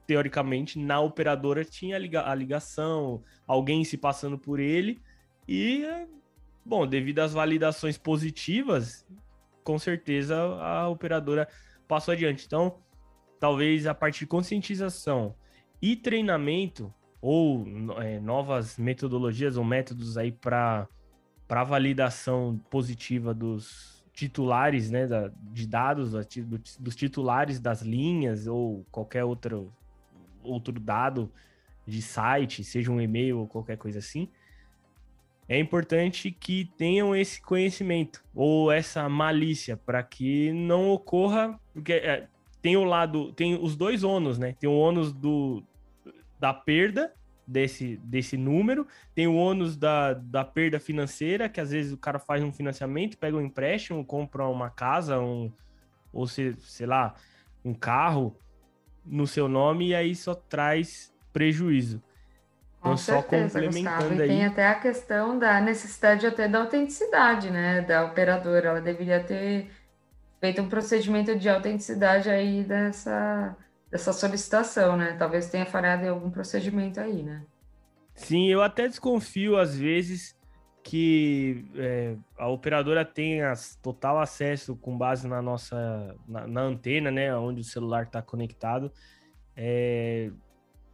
teoricamente, 0.06 0.78
na 0.78 1.00
operadora 1.00 1.64
tinha 1.64 1.96
a 1.96 2.34
ligação, 2.34 3.22
alguém 3.46 3.84
se 3.84 3.98
passando 3.98 4.38
por 4.38 4.60
ele, 4.60 5.00
e, 5.48 5.84
bom, 6.64 6.86
devido 6.86 7.18
às 7.18 7.32
validações 7.32 7.98
positivas, 7.98 9.04
com 9.64 9.78
certeza 9.78 10.36
a 10.36 10.88
operadora 10.88 11.48
passou 11.88 12.12
adiante. 12.12 12.46
Então, 12.46 12.78
talvez 13.38 13.86
a 13.86 13.94
partir 13.94 14.20
de 14.20 14.26
conscientização 14.26 15.34
e 15.80 15.94
treinamento, 15.96 16.92
ou 17.20 17.64
é, 18.00 18.20
novas 18.20 18.78
metodologias 18.78 19.56
ou 19.56 19.64
métodos 19.64 20.16
aí 20.16 20.30
para 20.30 20.88
validação 21.64 22.60
positiva 22.70 23.34
dos 23.34 24.04
titulares 24.12 24.90
né, 24.90 25.06
da, 25.06 25.30
de 25.52 25.66
dados, 25.66 26.12
dos 26.78 26.96
titulares 26.96 27.60
das 27.60 27.82
linhas 27.82 28.46
ou 28.46 28.86
qualquer 28.90 29.24
outro, 29.24 29.72
outro 30.42 30.78
dado 30.80 31.30
de 31.86 32.00
site, 32.00 32.64
seja 32.64 32.90
um 32.90 33.00
e-mail 33.00 33.40
ou 33.40 33.46
qualquer 33.46 33.76
coisa 33.76 33.98
assim, 33.98 34.28
é 35.48 35.58
importante 35.58 36.30
que 36.30 36.64
tenham 36.76 37.14
esse 37.14 37.40
conhecimento 37.40 38.24
ou 38.34 38.72
essa 38.72 39.08
malícia 39.08 39.76
para 39.76 40.02
que 40.02 40.52
não 40.52 40.90
ocorra, 40.90 41.58
porque 41.72 41.92
é, 41.92 42.28
tem 42.66 42.76
o 42.76 42.82
lado, 42.82 43.32
tem 43.32 43.54
os 43.54 43.76
dois 43.76 44.02
ônus, 44.02 44.40
né? 44.40 44.56
Tem 44.58 44.68
o 44.68 44.76
ônus 44.76 45.12
do, 45.12 45.62
da 46.36 46.52
perda 46.52 47.12
desse, 47.46 47.96
desse 47.98 48.36
número, 48.36 48.88
tem 49.14 49.28
o 49.28 49.36
ônus 49.36 49.76
da, 49.76 50.14
da 50.14 50.44
perda 50.44 50.80
financeira, 50.80 51.48
que 51.48 51.60
às 51.60 51.70
vezes 51.70 51.92
o 51.92 51.96
cara 51.96 52.18
faz 52.18 52.42
um 52.42 52.52
financiamento, 52.52 53.18
pega 53.18 53.36
um 53.36 53.40
empréstimo, 53.40 54.04
compra 54.04 54.48
uma 54.48 54.68
casa, 54.68 55.20
um, 55.20 55.52
ou 56.12 56.26
se, 56.26 56.56
sei 56.58 56.88
lá, 56.88 57.14
um 57.64 57.72
carro 57.72 58.36
no 59.04 59.28
seu 59.28 59.46
nome 59.46 59.90
e 59.90 59.94
aí 59.94 60.12
só 60.16 60.34
traz 60.34 61.14
prejuízo. 61.32 62.02
Com 62.80 62.94
então, 62.94 62.96
certeza, 62.96 63.60
só 63.60 63.64
complementando 63.64 64.08
Gustavo. 64.08 64.14
E 64.14 64.22
aí... 64.22 64.28
tem 64.28 64.44
até 64.44 64.66
a 64.66 64.74
questão 64.74 65.38
da 65.38 65.60
necessidade 65.60 66.26
até 66.26 66.48
da 66.48 66.62
autenticidade, 66.62 67.48
né, 67.48 67.82
da 67.82 68.04
operadora. 68.04 68.70
Ela 68.70 68.80
deveria 68.80 69.22
ter 69.22 69.70
feito 70.40 70.62
um 70.62 70.68
procedimento 70.68 71.36
de 71.36 71.48
autenticidade 71.48 72.28
aí 72.28 72.62
dessa 72.62 73.56
dessa 73.90 74.12
solicitação, 74.12 74.96
né? 74.96 75.14
Talvez 75.18 75.48
tenha 75.48 75.64
falhado 75.64 76.04
em 76.04 76.08
algum 76.08 76.30
procedimento 76.30 77.00
aí, 77.00 77.22
né? 77.22 77.44
Sim, 78.14 78.48
eu 78.48 78.62
até 78.62 78.88
desconfio 78.88 79.56
às 79.56 79.76
vezes 79.76 80.36
que 80.82 81.64
é, 81.74 82.16
a 82.38 82.48
operadora 82.48 83.04
tenha 83.04 83.52
total 83.82 84.20
acesso 84.20 84.76
com 84.76 84.96
base 84.96 85.26
na 85.26 85.42
nossa 85.42 86.16
na, 86.28 86.46
na 86.46 86.60
antena, 86.62 87.10
né, 87.10 87.36
onde 87.36 87.60
o 87.60 87.64
celular 87.64 88.04
está 88.04 88.22
conectado, 88.22 88.92
é, 89.56 90.30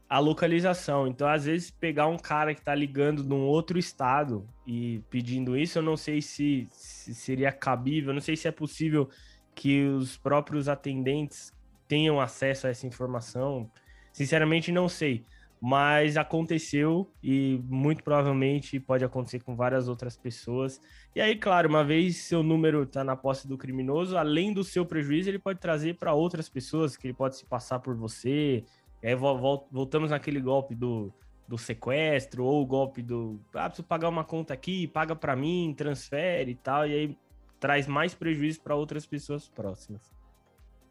a 0.09 0.19
localização. 0.19 1.07
Então, 1.07 1.29
às 1.29 1.45
vezes 1.45 1.71
pegar 1.71 2.07
um 2.07 2.17
cara 2.17 2.55
que 2.55 2.61
está 2.61 2.75
ligando 2.75 3.23
num 3.23 3.43
outro 3.43 3.79
estado 3.79 4.47
e 4.67 5.03
pedindo 5.11 5.57
isso, 5.57 5.79
eu 5.79 5.83
não 5.83 5.97
sei 5.97 6.23
se, 6.23 6.67
se 6.71 7.15
seria 7.15 7.53
cabível, 7.53 8.15
não 8.15 8.21
sei 8.21 8.37
se 8.37 8.49
é 8.49 8.53
possível 8.53 9.11
que 9.55 9.85
os 9.87 10.17
próprios 10.17 10.69
atendentes 10.69 11.53
tenham 11.87 12.21
acesso 12.21 12.67
a 12.67 12.71
essa 12.71 12.87
informação. 12.87 13.71
Sinceramente, 14.13 14.73
não 14.73 14.89
sei. 14.89 15.25
Mas 15.61 16.17
aconteceu 16.17 17.09
e 17.23 17.61
muito 17.69 18.03
provavelmente 18.03 18.81
pode 18.81 19.05
acontecer 19.05 19.41
com 19.41 19.55
várias 19.55 19.89
outras 19.89 20.17
pessoas. 20.17 20.81
E 21.15 21.21
aí, 21.21 21.37
claro, 21.37 21.69
uma 21.69 21.85
vez 21.85 22.17
seu 22.17 22.43
número 22.43 22.83
está 22.83 23.05
na 23.05 23.15
posse 23.15 23.47
do 23.47 23.57
criminoso, 23.57 24.17
além 24.17 24.53
do 24.53 24.65
seu 24.65 24.85
prejuízo, 24.85 25.29
ele 25.29 25.39
pode 25.39 25.61
trazer 25.61 25.97
para 25.99 26.15
outras 26.15 26.49
pessoas, 26.49 26.97
que 26.97 27.07
ele 27.07 27.15
pode 27.15 27.37
se 27.37 27.45
passar 27.45 27.79
por 27.79 27.95
você. 27.95 28.65
E 29.01 29.07
aí 29.07 29.15
voltamos 29.15 30.11
naquele 30.11 30.41
golpe 30.41 30.75
do, 30.75 31.13
do 31.47 31.59
sequestro 31.59 32.45
ou 32.45 32.63
o 32.63 32.67
golpe 32.67 33.03
do 33.03 33.39
ah, 33.55 33.69
preciso 33.69 33.87
pagar 33.87 34.09
uma 34.09 34.25
conta 34.25 34.55
aqui, 34.55 34.87
paga 34.87 35.15
para 35.15 35.37
mim, 35.37 35.75
transfere 35.77 36.53
e 36.53 36.55
tal, 36.55 36.87
e 36.87 36.93
aí 36.93 37.19
traz 37.63 37.87
mais 37.87 38.13
prejuízo 38.13 38.61
para 38.61 38.75
outras 38.75 39.07
pessoas 39.07 39.49
próximas. 39.49 40.13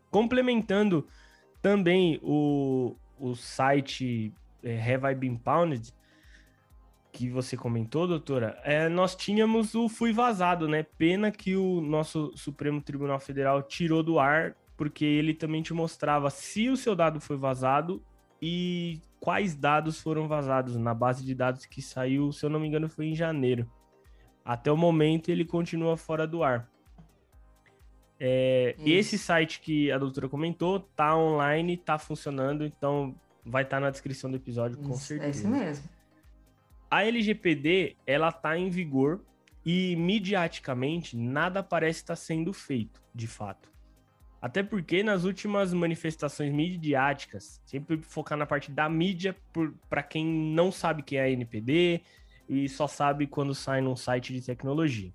Complementando 0.10 1.06
também 1.62 2.18
o, 2.24 2.96
o 3.20 3.36
site 3.36 4.34
é, 4.64 4.82
Have 4.82 5.12
I 5.12 5.16
Been 5.16 5.36
Pounded, 5.36 5.94
que 7.12 7.30
você 7.30 7.58
comentou, 7.58 8.08
doutora, 8.08 8.58
é, 8.64 8.88
nós 8.88 9.18
tínhamos 9.18 9.76
o 9.76 9.90
Fui 9.90 10.14
Vazado, 10.14 10.66
né? 10.66 10.84
Pena 10.98 11.30
que 11.30 11.58
o 11.58 11.82
nosso 11.82 12.32
Supremo 12.38 12.82
Tribunal 12.82 13.20
Federal 13.20 13.62
tirou 13.62 14.02
do 14.02 14.18
ar, 14.18 14.56
porque 14.78 15.04
ele 15.04 15.34
também 15.34 15.62
te 15.62 15.74
mostrava 15.74 16.30
se 16.30 16.70
o 16.70 16.78
seu 16.78 16.96
dado 16.96 17.20
foi 17.20 17.36
vazado 17.36 18.02
e 18.42 19.02
quais 19.20 19.56
dados 19.56 20.00
foram 20.00 20.26
vazados 20.26 20.78
na 20.78 20.94
base 20.94 21.26
de 21.26 21.36
dados 21.36 21.66
que 21.66 21.82
saiu, 21.82 22.32
se 22.32 22.46
eu 22.46 22.50
não 22.50 22.62
me 22.62 22.68
engano, 22.70 22.88
foi 22.88 23.08
em 23.08 23.16
janeiro. 23.16 23.70
Até 24.44 24.72
o 24.72 24.78
momento 24.78 25.30
ele 25.30 25.46
continua 25.46 25.96
fora 25.96 26.26
do 26.26 26.44
ar. 26.44 26.70
É, 28.20 28.76
esse 28.86 29.18
site 29.18 29.60
que 29.62 29.92
a 29.92 29.98
doutora 29.98 30.30
comentou 30.30 30.80
tá 30.80 31.18
online, 31.18 31.76
tá 31.76 31.98
funcionando, 31.98 32.64
então 32.64 33.16
vai 33.44 33.64
estar 33.64 33.78
tá 33.78 33.82
na 33.82 33.90
descrição 33.90 34.30
do 34.30 34.38
episódio, 34.38 34.78
com 34.78 34.92
isso, 34.92 35.00
certeza. 35.00 35.28
É 35.28 35.32
isso 35.32 35.48
mesmo. 35.48 35.90
A 36.90 37.04
LGPD, 37.04 37.96
ela 38.06 38.32
tá 38.32 38.58
em 38.58 38.70
vigor 38.70 39.22
e 39.66 39.96
midiaticamente 39.96 41.18
nada 41.18 41.64
parece 41.64 42.02
estar 42.02 42.14
tá 42.14 42.16
sendo 42.16 42.54
feito, 42.54 43.02
de 43.14 43.28
fato. 43.28 43.72
Até 44.42 44.64
porque 44.64 45.04
nas 45.04 45.24
últimas 45.24 45.72
manifestações 45.74 46.52
midiáticas, 46.52 47.62
sempre 47.64 47.98
focar 48.02 48.38
na 48.38 48.46
parte 48.46 48.72
da 48.72 48.90
mídia 48.90 49.36
para 49.88 50.02
quem 50.02 50.26
não 50.26 50.72
sabe 50.72 51.04
quem 51.04 51.20
é 51.20 51.24
a 51.24 51.30
NPD 51.30 52.02
e 52.52 52.68
só 52.68 52.86
sabe 52.86 53.28
quando 53.28 53.56
sai 53.56 53.80
num 53.80 53.96
site 53.96 54.34
de 54.34 54.46
tecnologia. 54.46 55.14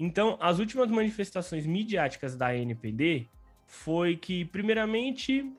Então, 0.00 0.38
as 0.40 0.58
últimas 0.58 0.90
manifestações 0.90 1.66
midiáticas 1.66 2.34
da 2.36 2.56
NPD 2.56 3.28
foi 3.66 4.16
que, 4.16 4.46
primeiramente, 4.46 5.52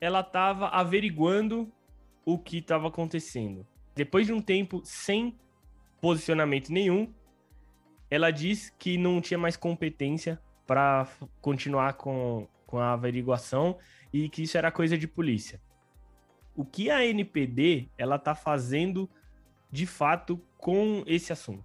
ela 0.00 0.20
estava 0.20 0.66
averiguando 0.70 1.72
o 2.24 2.36
que 2.36 2.58
estava 2.58 2.88
acontecendo. 2.88 3.64
Depois 3.94 4.26
de 4.26 4.32
um 4.32 4.42
tempo 4.42 4.82
sem 4.84 5.38
posicionamento 6.00 6.70
nenhum, 6.70 7.14
ela 8.10 8.32
diz 8.32 8.70
que 8.76 8.98
não 8.98 9.20
tinha 9.20 9.38
mais 9.38 9.56
competência 9.56 10.40
para 10.66 11.06
continuar 11.40 11.92
com, 11.94 12.48
com 12.66 12.78
a 12.78 12.94
averiguação 12.94 13.78
e 14.12 14.28
que 14.28 14.42
isso 14.42 14.58
era 14.58 14.72
coisa 14.72 14.98
de 14.98 15.06
polícia. 15.06 15.60
O 16.56 16.64
que 16.64 16.90
a 16.90 17.06
NPD 17.06 17.88
ela 17.96 18.16
está 18.16 18.34
fazendo 18.34 19.08
de 19.70 19.86
fato 19.86 20.40
com 20.58 21.02
esse 21.06 21.32
assunto? 21.32 21.64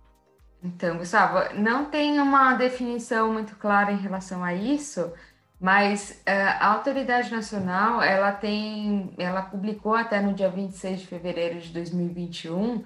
Então, 0.64 0.98
Gustavo, 0.98 1.54
não 1.56 1.86
tem 1.86 2.20
uma 2.20 2.56
definição 2.56 3.32
muito 3.32 3.56
clara 3.56 3.92
em 3.92 3.98
relação 3.98 4.44
a 4.44 4.54
isso, 4.54 5.14
mas 5.60 6.22
uh, 6.28 6.60
a 6.60 6.68
autoridade 6.74 7.32
nacional, 7.32 8.02
ela 8.02 8.32
tem, 8.32 9.14
ela 9.18 9.44
publicou 9.44 9.94
até 9.94 10.20
no 10.20 10.34
dia 10.34 10.50
26 10.50 11.02
de 11.02 11.08
fevereiro 11.08 11.60
de 11.60 11.70
2021 11.70 12.84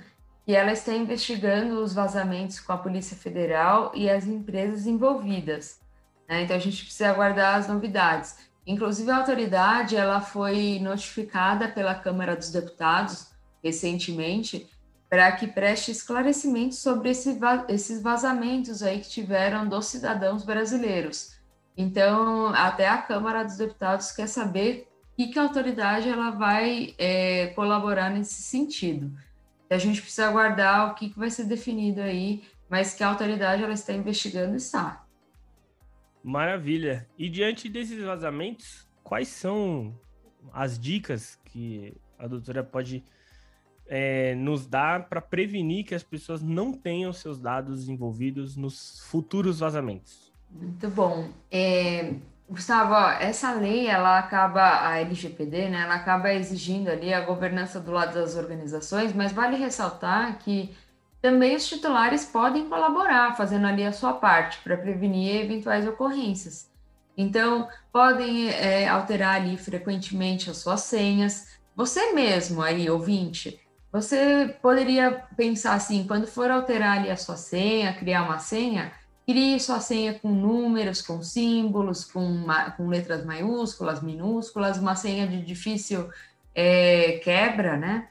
que 0.50 0.56
ela 0.56 0.72
está 0.72 0.92
investigando 0.94 1.80
os 1.80 1.94
vazamentos 1.94 2.60
com 2.60 2.74
a 2.74 2.78
Polícia 2.78 3.16
Federal 3.16 3.92
e 3.94 4.10
as 4.10 4.26
empresas 4.26 4.88
envolvidas. 4.88 5.80
Né? 6.28 6.42
Então 6.42 6.56
a 6.56 6.60
gente 6.60 6.86
precisa 6.86 7.12
aguardar 7.12 7.56
as 7.56 7.68
novidades. 7.68 8.36
Inclusive 8.66 9.12
a 9.12 9.18
autoridade, 9.18 9.96
ela 9.96 10.22
foi 10.22 10.80
notificada 10.82 11.68
pela 11.68 11.94
Câmara 11.94 12.36
dos 12.36 12.52
Deputados 12.52 13.32
recentemente 13.64 14.68
para 15.10 15.32
que 15.32 15.48
preste 15.48 15.90
esclarecimentos 15.90 16.78
sobre 16.78 17.10
esse, 17.10 17.40
esses 17.68 18.02
vazamentos 18.02 18.84
aí 18.84 19.00
que 19.00 19.10
tiveram 19.10 19.68
dos 19.68 19.88
cidadãos 19.88 20.46
brasileiros. 20.46 21.40
Então, 21.76 22.54
até 22.54 22.88
a 22.88 23.02
Câmara 23.02 23.44
dos 23.44 23.58
Deputados 23.58 24.12
quer 24.12 24.28
saber 24.28 24.88
que, 25.16 25.28
que 25.28 25.40
a 25.40 25.44
autoridade 25.44 26.08
ela 26.08 26.30
vai 26.30 26.94
é, 26.98 27.48
colaborar 27.48 28.10
nesse 28.10 28.42
sentido. 28.44 29.12
a 29.70 29.78
gente 29.78 30.02
precisa 30.02 30.28
aguardar 30.28 30.92
o 30.92 30.96
que, 30.96 31.10
que 31.10 31.18
vai 31.18 31.30
ser 31.30 31.46
definido 31.46 32.02
aí, 32.02 32.44
mas 32.70 32.94
que 32.94 33.04
a 33.04 33.08
autoridade 33.08 33.64
ela 33.64 33.74
está 33.74 33.94
investigando 33.94 34.56
está. 34.56 35.06
Maravilha. 36.24 37.08
E 37.18 37.30
diante 37.30 37.68
desses 37.68 38.04
vazamentos, 38.04 38.88
quais 39.04 39.28
são 39.30 39.98
as 40.54 40.78
dicas 40.78 41.40
que 41.46 41.96
a 42.18 42.28
doutora 42.28 42.64
pode 42.64 43.04
é, 43.90 44.36
nos 44.36 44.68
dá 44.68 45.00
para 45.00 45.20
prevenir 45.20 45.84
que 45.84 45.96
as 45.96 46.04
pessoas 46.04 46.44
não 46.44 46.72
tenham 46.72 47.12
seus 47.12 47.40
dados 47.40 47.90
envolvidos 47.90 48.56
nos 48.56 49.00
futuros 49.08 49.60
vazamentos. 49.60 50.32
Muito 50.52 50.88
bom. 50.90 51.30
É, 51.52 52.14
Gustavo, 52.48 52.94
essa 53.20 53.52
lei, 53.54 53.88
ela 53.88 54.20
acaba, 54.20 54.88
a 54.88 55.00
LGPD, 55.00 55.70
né, 55.70 55.82
ela 55.82 55.96
acaba 55.96 56.32
exigindo 56.32 56.90
ali 56.90 57.12
a 57.12 57.22
governança 57.22 57.80
do 57.80 57.92
lado 57.92 58.14
das 58.14 58.36
organizações, 58.36 59.12
mas 59.12 59.32
vale 59.32 59.58
ressaltar 59.58 60.38
que 60.38 60.76
também 61.20 61.56
os 61.56 61.68
titulares 61.68 62.26
podem 62.26 62.70
colaborar, 62.70 63.36
fazendo 63.36 63.66
ali 63.66 63.84
a 63.84 63.92
sua 63.92 64.14
parte 64.14 64.60
para 64.64 64.78
prevenir 64.78 65.44
eventuais 65.44 65.88
ocorrências. 65.88 66.70
Então, 67.18 67.68
podem 67.92 68.50
é, 68.50 68.88
alterar 68.88 69.36
ali 69.36 69.58
frequentemente 69.58 70.50
as 70.50 70.58
suas 70.58 70.82
senhas, 70.82 71.60
você 71.76 72.14
mesmo 72.14 72.62
aí, 72.62 72.90
ouvinte, 72.90 73.60
você 73.92 74.56
poderia 74.62 75.24
pensar 75.36 75.74
assim, 75.74 76.06
quando 76.06 76.28
for 76.28 76.52
alterar 76.52 77.00
ali 77.00 77.10
a 77.10 77.18
sua 77.18 77.36
senha, 77.36 77.94
criar 77.94 78.24
uma 78.24 78.38
senha, 78.38 78.92
crie 79.26 79.60
sua 79.60 79.80
senha 79.80 80.14
com 80.14 80.30
números, 80.30 81.02
com 81.02 81.22
símbolos, 81.24 82.06
com, 82.06 82.46
com 82.78 82.88
letras 82.88 83.26
maiúsculas, 83.26 84.02
minúsculas, 84.02 84.78
uma 84.78 84.96
senha 84.96 85.28
de 85.28 85.42
difícil 85.42 86.10
é, 86.54 87.20
quebra, 87.24 87.78
né? 87.78 88.08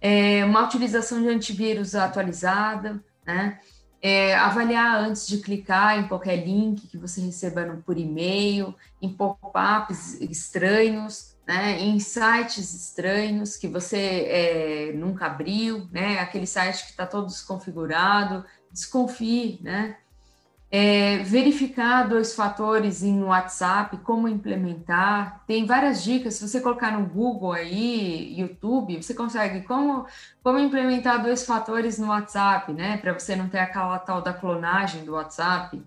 É, 0.00 0.44
uma 0.44 0.64
utilização 0.64 1.22
de 1.22 1.28
antivírus 1.28 1.94
atualizada, 1.94 3.02
né? 3.24 3.60
É, 4.02 4.36
avaliar 4.36 5.00
antes 5.00 5.26
de 5.26 5.38
clicar 5.38 5.98
em 5.98 6.06
qualquer 6.06 6.36
link 6.36 6.86
que 6.86 6.98
você 6.98 7.20
receba 7.20 7.82
por 7.84 7.96
e-mail, 7.96 8.74
em 9.00 9.08
pop-ups 9.12 10.20
estranhos, 10.20 11.35
né, 11.46 11.80
em 11.80 11.98
sites 12.00 12.74
estranhos 12.74 13.56
que 13.56 13.68
você 13.68 13.96
é, 13.96 14.92
nunca 14.94 15.26
abriu, 15.26 15.88
né, 15.92 16.18
aquele 16.18 16.46
site 16.46 16.84
que 16.84 16.90
está 16.90 17.06
todo 17.06 17.26
desconfigurado, 17.26 18.44
desconfie, 18.72 19.60
né, 19.62 19.96
é, 20.70 21.18
verificar 21.18 22.08
dois 22.08 22.34
fatores 22.34 23.02
em 23.02 23.22
WhatsApp, 23.22 23.96
como 23.98 24.26
implementar. 24.26 25.44
Tem 25.46 25.64
várias 25.64 26.02
dicas. 26.02 26.34
Se 26.34 26.46
você 26.46 26.60
colocar 26.60 26.90
no 26.90 27.06
Google 27.06 27.52
aí, 27.52 28.38
YouTube, 28.38 29.00
você 29.00 29.14
consegue 29.14 29.62
como, 29.62 30.06
como 30.42 30.58
implementar 30.58 31.22
dois 31.22 31.46
fatores 31.46 31.98
no 31.98 32.08
WhatsApp, 32.08 32.72
né? 32.72 32.96
Para 32.98 33.12
você 33.12 33.36
não 33.36 33.48
ter 33.48 33.60
aquela 33.60 33.98
tal 34.00 34.20
da 34.20 34.32
clonagem 34.32 35.04
do 35.04 35.12
WhatsApp. 35.12 35.80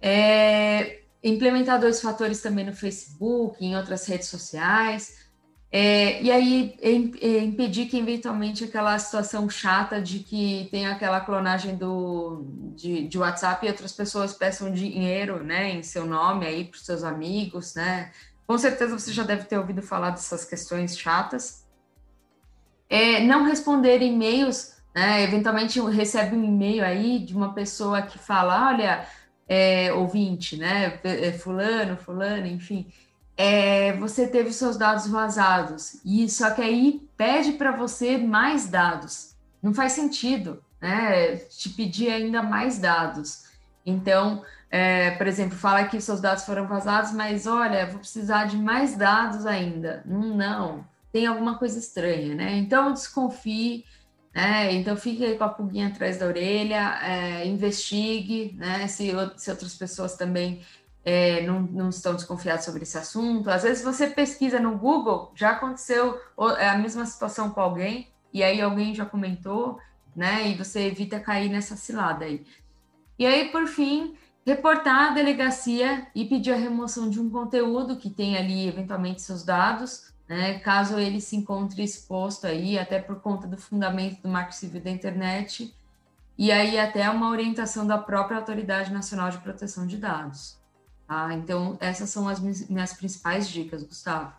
É, 0.00 1.02
implementar 1.22 1.80
dois 1.80 2.00
fatores 2.00 2.40
também 2.40 2.64
no 2.64 2.72
Facebook, 2.72 3.64
em 3.64 3.76
outras 3.76 4.06
redes 4.06 4.28
sociais. 4.28 5.28
É, 5.70 6.22
e 6.22 6.30
aí 6.30 6.74
é, 6.80 7.40
impedir 7.40 7.86
que 7.86 7.98
eventualmente 7.98 8.64
aquela 8.64 8.98
situação 8.98 9.50
chata 9.50 10.00
de 10.00 10.20
que 10.20 10.66
tem 10.70 10.86
aquela 10.86 11.20
clonagem 11.20 11.76
do, 11.76 12.46
de, 12.74 13.06
de 13.06 13.18
WhatsApp 13.18 13.66
e 13.66 13.68
outras 13.68 13.92
pessoas 13.92 14.32
peçam 14.32 14.72
dinheiro 14.72 15.44
né, 15.44 15.70
em 15.70 15.82
seu 15.82 16.06
nome 16.06 16.46
aí 16.46 16.64
para 16.64 16.76
os 16.76 16.86
seus 16.86 17.04
amigos, 17.04 17.74
né? 17.74 18.10
Com 18.46 18.56
certeza 18.56 18.98
você 18.98 19.12
já 19.12 19.22
deve 19.24 19.44
ter 19.44 19.58
ouvido 19.58 19.82
falar 19.82 20.10
dessas 20.10 20.42
questões 20.42 20.98
chatas. 20.98 21.66
É, 22.88 23.22
não 23.22 23.44
responder 23.44 24.00
e-mails, 24.00 24.74
né? 24.94 25.22
Eventualmente 25.22 25.78
recebe 25.80 26.34
um 26.34 26.42
e-mail 26.42 26.82
aí 26.82 27.18
de 27.18 27.36
uma 27.36 27.52
pessoa 27.52 28.00
que 28.00 28.18
fala, 28.18 28.68
olha, 28.68 29.06
é, 29.48 29.92
ouvinte, 29.92 30.56
né? 30.56 31.00
É, 31.02 31.32
fulano, 31.32 31.96
fulano, 31.96 32.46
enfim. 32.46 32.86
É, 33.36 33.92
você 33.94 34.26
teve 34.26 34.52
seus 34.52 34.76
dados 34.76 35.06
vazados 35.08 36.00
e 36.04 36.28
só 36.28 36.50
que 36.50 36.60
aí 36.60 37.08
pede 37.16 37.52
para 37.52 37.72
você 37.72 38.18
mais 38.18 38.68
dados. 38.68 39.34
Não 39.62 39.72
faz 39.72 39.92
sentido, 39.92 40.62
né? 40.80 41.36
Te 41.36 41.70
pedir 41.70 42.10
ainda 42.10 42.42
mais 42.42 42.78
dados. 42.78 43.44
Então, 43.86 44.44
é, 44.70 45.12
por 45.12 45.26
exemplo, 45.26 45.56
fala 45.56 45.84
que 45.84 46.00
seus 46.00 46.20
dados 46.20 46.44
foram 46.44 46.66
vazados, 46.66 47.12
mas 47.12 47.46
olha, 47.46 47.86
vou 47.86 48.00
precisar 48.00 48.44
de 48.44 48.56
mais 48.56 48.96
dados 48.96 49.46
ainda. 49.46 50.02
Não, 50.04 50.36
não, 50.36 50.84
tem 51.10 51.26
alguma 51.26 51.56
coisa 51.58 51.78
estranha, 51.78 52.34
né? 52.34 52.56
Então 52.58 52.92
desconfie 52.92 53.84
né? 54.34 54.72
Então 54.74 54.96
fique 54.96 55.24
aí 55.24 55.36
com 55.36 55.44
a 55.44 55.48
pulguinha 55.48 55.88
atrás 55.88 56.18
da 56.18 56.26
orelha, 56.26 56.98
é, 57.02 57.46
investigue, 57.46 58.54
né? 58.56 58.86
Se, 58.86 59.12
se, 59.36 59.50
outras 59.50 59.74
pessoas 59.74 60.16
também 60.16 60.62
é, 61.04 61.42
não, 61.46 61.62
não, 61.62 61.88
estão 61.88 62.14
desconfiadas 62.14 62.64
sobre 62.64 62.82
esse 62.82 62.98
assunto. 62.98 63.50
Às 63.50 63.62
vezes 63.62 63.82
você 63.82 64.08
pesquisa 64.08 64.60
no 64.60 64.76
Google, 64.76 65.32
já 65.34 65.50
aconteceu 65.50 66.18
é 66.58 66.68
a 66.68 66.78
mesma 66.78 67.06
situação 67.06 67.50
com 67.50 67.60
alguém, 67.60 68.08
e 68.32 68.42
aí 68.42 68.60
alguém 68.60 68.94
já 68.94 69.06
comentou, 69.06 69.78
né? 70.14 70.48
E 70.48 70.54
você 70.54 70.80
evita 70.86 71.18
cair 71.20 71.48
nessa 71.48 71.76
cilada 71.76 72.24
aí. 72.24 72.44
E 73.18 73.26
aí, 73.26 73.48
por 73.50 73.66
fim, 73.66 74.16
reportar 74.46 75.10
a 75.10 75.14
delegacia 75.14 76.06
e 76.14 76.24
pedir 76.24 76.52
a 76.52 76.56
remoção 76.56 77.10
de 77.10 77.20
um 77.20 77.28
conteúdo 77.28 77.96
que 77.96 78.08
tem 78.08 78.36
ali 78.36 78.68
eventualmente 78.68 79.22
seus 79.22 79.44
dados 79.44 80.12
né, 80.28 80.58
caso 80.58 80.98
ele 80.98 81.20
se 81.20 81.34
encontre 81.36 81.82
exposto 81.82 82.46
aí, 82.46 82.78
até 82.78 83.00
por 83.00 83.20
conta 83.20 83.46
do 83.46 83.56
fundamento 83.56 84.20
do 84.20 84.28
Marco 84.28 84.54
Civil 84.54 84.82
da 84.82 84.90
Internet, 84.90 85.74
e 86.36 86.52
aí 86.52 86.78
até 86.78 87.08
uma 87.10 87.30
orientação 87.30 87.86
da 87.86 87.96
própria 87.96 88.36
Autoridade 88.36 88.92
Nacional 88.92 89.30
de 89.30 89.38
Proteção 89.38 89.86
de 89.86 89.96
Dados. 89.96 90.60
Tá? 91.06 91.32
Então, 91.32 91.78
essas 91.80 92.10
são 92.10 92.28
as 92.28 92.38
minhas 92.68 92.92
principais 92.92 93.48
dicas, 93.48 93.82
Gustavo. 93.82 94.32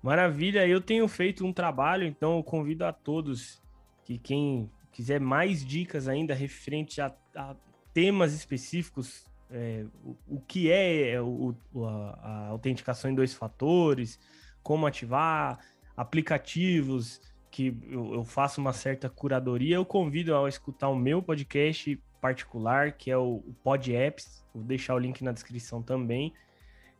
Maravilha, 0.00 0.66
eu 0.66 0.80
tenho 0.80 1.08
feito 1.08 1.44
um 1.44 1.52
trabalho, 1.52 2.06
então 2.06 2.36
eu 2.36 2.44
convido 2.44 2.84
a 2.84 2.92
todos 2.92 3.60
que 4.04 4.18
quem 4.18 4.70
quiser 4.92 5.18
mais 5.18 5.64
dicas 5.64 6.06
ainda 6.06 6.34
referente 6.34 7.00
a, 7.00 7.12
a 7.34 7.56
temas 7.92 8.32
específicos 8.32 9.26
é, 9.50 9.84
o, 10.02 10.16
o, 10.36 10.40
que 10.40 10.70
é, 10.70 11.10
é 11.10 11.20
o, 11.20 11.54
a, 11.76 12.18
a, 12.22 12.46
autenticação 12.48 13.10
em 13.10 13.14
dois 13.14 13.34
fatores, 13.34 14.18
como 14.62 14.86
ativar, 14.86 15.58
aplicativos 15.96 17.20
que 17.50 17.76
eu, 17.88 18.14
eu, 18.14 18.24
faço 18.24 18.60
uma 18.60 18.72
certa 18.72 19.08
curadoria, 19.08 19.76
eu 19.76 19.84
convido 19.84 20.36
a 20.36 20.48
escutar 20.48 20.88
o 20.88 20.96
meu 20.96 21.22
podcast 21.22 22.00
particular, 22.20 22.92
que 22.92 23.10
é 23.10 23.16
o, 23.16 23.44
o 23.46 23.54
Pod 23.62 23.94
Apps, 23.94 24.44
vou 24.54 24.64
deixar 24.64 24.94
o 24.94 24.98
link 24.98 25.22
na 25.22 25.30
descrição 25.30 25.82
também. 25.82 26.32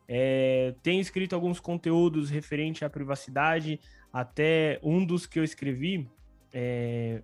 É, 0.07 0.75
tenho 0.83 1.01
escrito 1.01 1.33
alguns 1.33 1.59
conteúdos 1.59 2.29
referente 2.29 2.85
à 2.85 2.89
privacidade, 2.89 3.79
até 4.13 4.79
um 4.83 5.03
dos 5.03 5.25
que 5.25 5.39
eu 5.39 5.43
escrevi 5.43 6.07
é, 6.53 7.21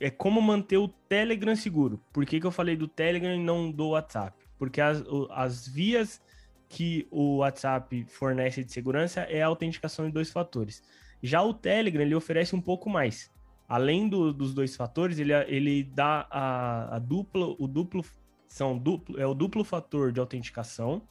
é 0.00 0.10
como 0.10 0.40
manter 0.40 0.76
o 0.76 0.88
Telegram 0.88 1.54
seguro. 1.56 2.00
Por 2.12 2.24
que, 2.24 2.40
que 2.40 2.46
eu 2.46 2.50
falei 2.50 2.76
do 2.76 2.88
Telegram 2.88 3.34
e 3.34 3.42
não 3.42 3.70
do 3.70 3.88
WhatsApp? 3.90 4.36
Porque 4.58 4.80
as, 4.80 5.02
as 5.30 5.66
vias 5.66 6.20
que 6.68 7.06
o 7.10 7.38
WhatsApp 7.38 8.04
fornece 8.08 8.64
de 8.64 8.72
segurança 8.72 9.20
é 9.22 9.42
a 9.42 9.46
autenticação 9.46 10.06
em 10.06 10.10
dois 10.10 10.30
fatores. 10.30 10.82
Já 11.22 11.42
o 11.42 11.54
Telegram, 11.54 12.02
ele 12.02 12.14
oferece 12.14 12.54
um 12.54 12.60
pouco 12.60 12.90
mais. 12.90 13.30
Além 13.68 14.08
do, 14.08 14.32
dos 14.32 14.54
dois 14.54 14.76
fatores, 14.76 15.18
ele, 15.18 15.32
ele 15.48 15.82
dá 15.82 16.26
a, 16.30 16.96
a 16.96 16.98
dupla, 16.98 17.54
o 17.58 17.66
duplo, 17.66 18.04
são 18.46 18.78
duplo, 18.78 19.18
é 19.20 19.26
o 19.26 19.34
duplo 19.34 19.64
fator 19.64 20.12
de 20.12 20.20
autenticação. 20.20 21.02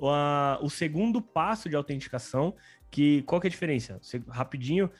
A, 0.00 0.58
o 0.60 0.68
segundo 0.68 1.22
passo 1.22 1.68
de 1.68 1.76
autenticação, 1.76 2.54
que 2.90 3.22
qual 3.22 3.40
que 3.40 3.46
é 3.46 3.48
a 3.48 3.50
diferença? 3.50 4.00
Rapidinho, 4.28 4.90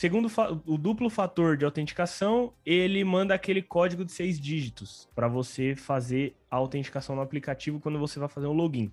Segundo 0.00 0.28
o 0.64 0.78
duplo 0.78 1.10
fator 1.10 1.58
de 1.58 1.64
autenticação, 1.66 2.54
ele 2.64 3.04
manda 3.04 3.34
aquele 3.34 3.60
código 3.60 4.02
de 4.02 4.12
seis 4.12 4.40
dígitos 4.40 5.06
para 5.14 5.28
você 5.28 5.76
fazer 5.76 6.34
a 6.50 6.56
autenticação 6.56 7.14
no 7.14 7.20
aplicativo 7.20 7.78
quando 7.78 7.98
você 7.98 8.18
vai 8.18 8.26
fazer 8.26 8.46
um 8.46 8.54
login. 8.54 8.90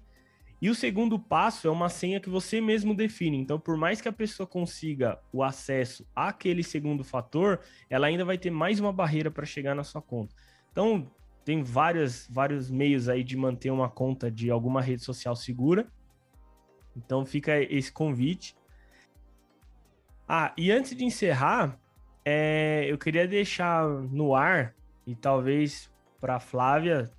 E 0.62 0.70
o 0.70 0.76
segundo 0.76 1.18
passo 1.18 1.66
é 1.66 1.72
uma 1.72 1.88
senha 1.88 2.20
que 2.20 2.30
você 2.30 2.60
mesmo 2.60 2.94
define. 2.94 3.38
Então, 3.38 3.58
por 3.58 3.78
mais 3.78 4.02
que 4.02 4.10
a 4.10 4.12
pessoa 4.12 4.46
consiga 4.46 5.18
o 5.32 5.42
acesso 5.42 6.06
àquele 6.14 6.62
segundo 6.62 7.06
fator, 7.06 7.62
ela 7.90 8.08
ainda 8.08 8.26
vai 8.26 8.38
ter 8.38 8.52
mais 8.52 8.78
uma 8.78 8.92
barreira 8.92 9.32
para 9.32 9.46
chegar 9.46 9.74
na 9.74 9.86
sua 9.86 10.02
conta. 10.02 10.36
Então, 10.74 11.10
tem 11.46 11.64
várias, 11.64 12.28
vários 12.30 12.70
meios 12.70 13.08
aí 13.08 13.24
de 13.24 13.38
manter 13.38 13.72
uma 13.72 13.90
conta 13.90 14.30
de 14.30 14.52
alguma 14.52 14.82
rede 14.82 15.06
social 15.06 15.38
segura. 15.38 15.88
Então, 16.98 17.26
fica 17.26 17.58
esse 17.62 17.94
convite. 17.94 18.58
Ah, 20.28 20.54
e 20.58 20.72
antes 20.72 20.96
de 20.96 21.06
encerrar, 21.06 21.80
é, 22.26 22.86
eu 22.90 22.98
queria 22.98 23.26
deixar 23.26 23.88
no 23.88 24.36
ar, 24.36 24.76
e 25.06 25.16
talvez 25.16 25.90
para 26.20 26.40
Flávia 26.40 27.10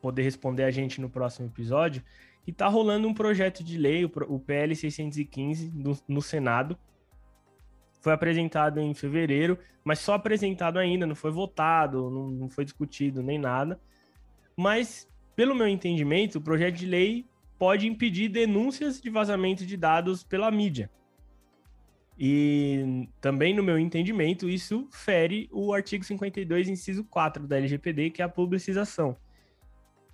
poder 0.00 0.22
responder 0.22 0.62
a 0.62 0.70
gente 0.70 1.00
no 1.00 1.10
próximo 1.10 1.48
episódio, 1.48 2.04
que 2.44 2.52
está 2.52 2.68
rolando 2.68 3.08
um 3.08 3.14
projeto 3.14 3.64
de 3.64 3.76
lei, 3.76 4.04
o 4.04 4.38
PL 4.38 4.76
615, 4.76 5.72
no, 5.74 5.98
no 6.06 6.22
Senado. 6.22 6.78
Foi 8.00 8.12
apresentado 8.12 8.78
em 8.78 8.94
fevereiro, 8.94 9.58
mas 9.82 9.98
só 9.98 10.14
apresentado 10.14 10.78
ainda, 10.78 11.06
não 11.06 11.16
foi 11.16 11.32
votado, 11.32 12.10
não, 12.10 12.28
não 12.28 12.48
foi 12.48 12.64
discutido 12.64 13.22
nem 13.22 13.38
nada. 13.38 13.80
Mas, 14.56 15.08
pelo 15.34 15.54
meu 15.54 15.66
entendimento, 15.66 16.38
o 16.38 16.40
projeto 16.40 16.76
de 16.76 16.86
lei 16.86 17.26
pode 17.58 17.88
impedir 17.88 18.28
denúncias 18.28 19.00
de 19.00 19.10
vazamento 19.10 19.66
de 19.66 19.76
dados 19.76 20.22
pela 20.22 20.50
mídia. 20.50 20.90
E 22.22 23.08
também, 23.18 23.54
no 23.54 23.62
meu 23.62 23.78
entendimento, 23.78 24.46
isso 24.46 24.86
fere 24.90 25.48
o 25.50 25.72
artigo 25.72 26.04
52, 26.04 26.68
inciso 26.68 27.02
4 27.04 27.46
da 27.46 27.56
LGPD, 27.56 28.10
que 28.10 28.20
é 28.20 28.24
a 28.26 28.28
publicização. 28.28 29.16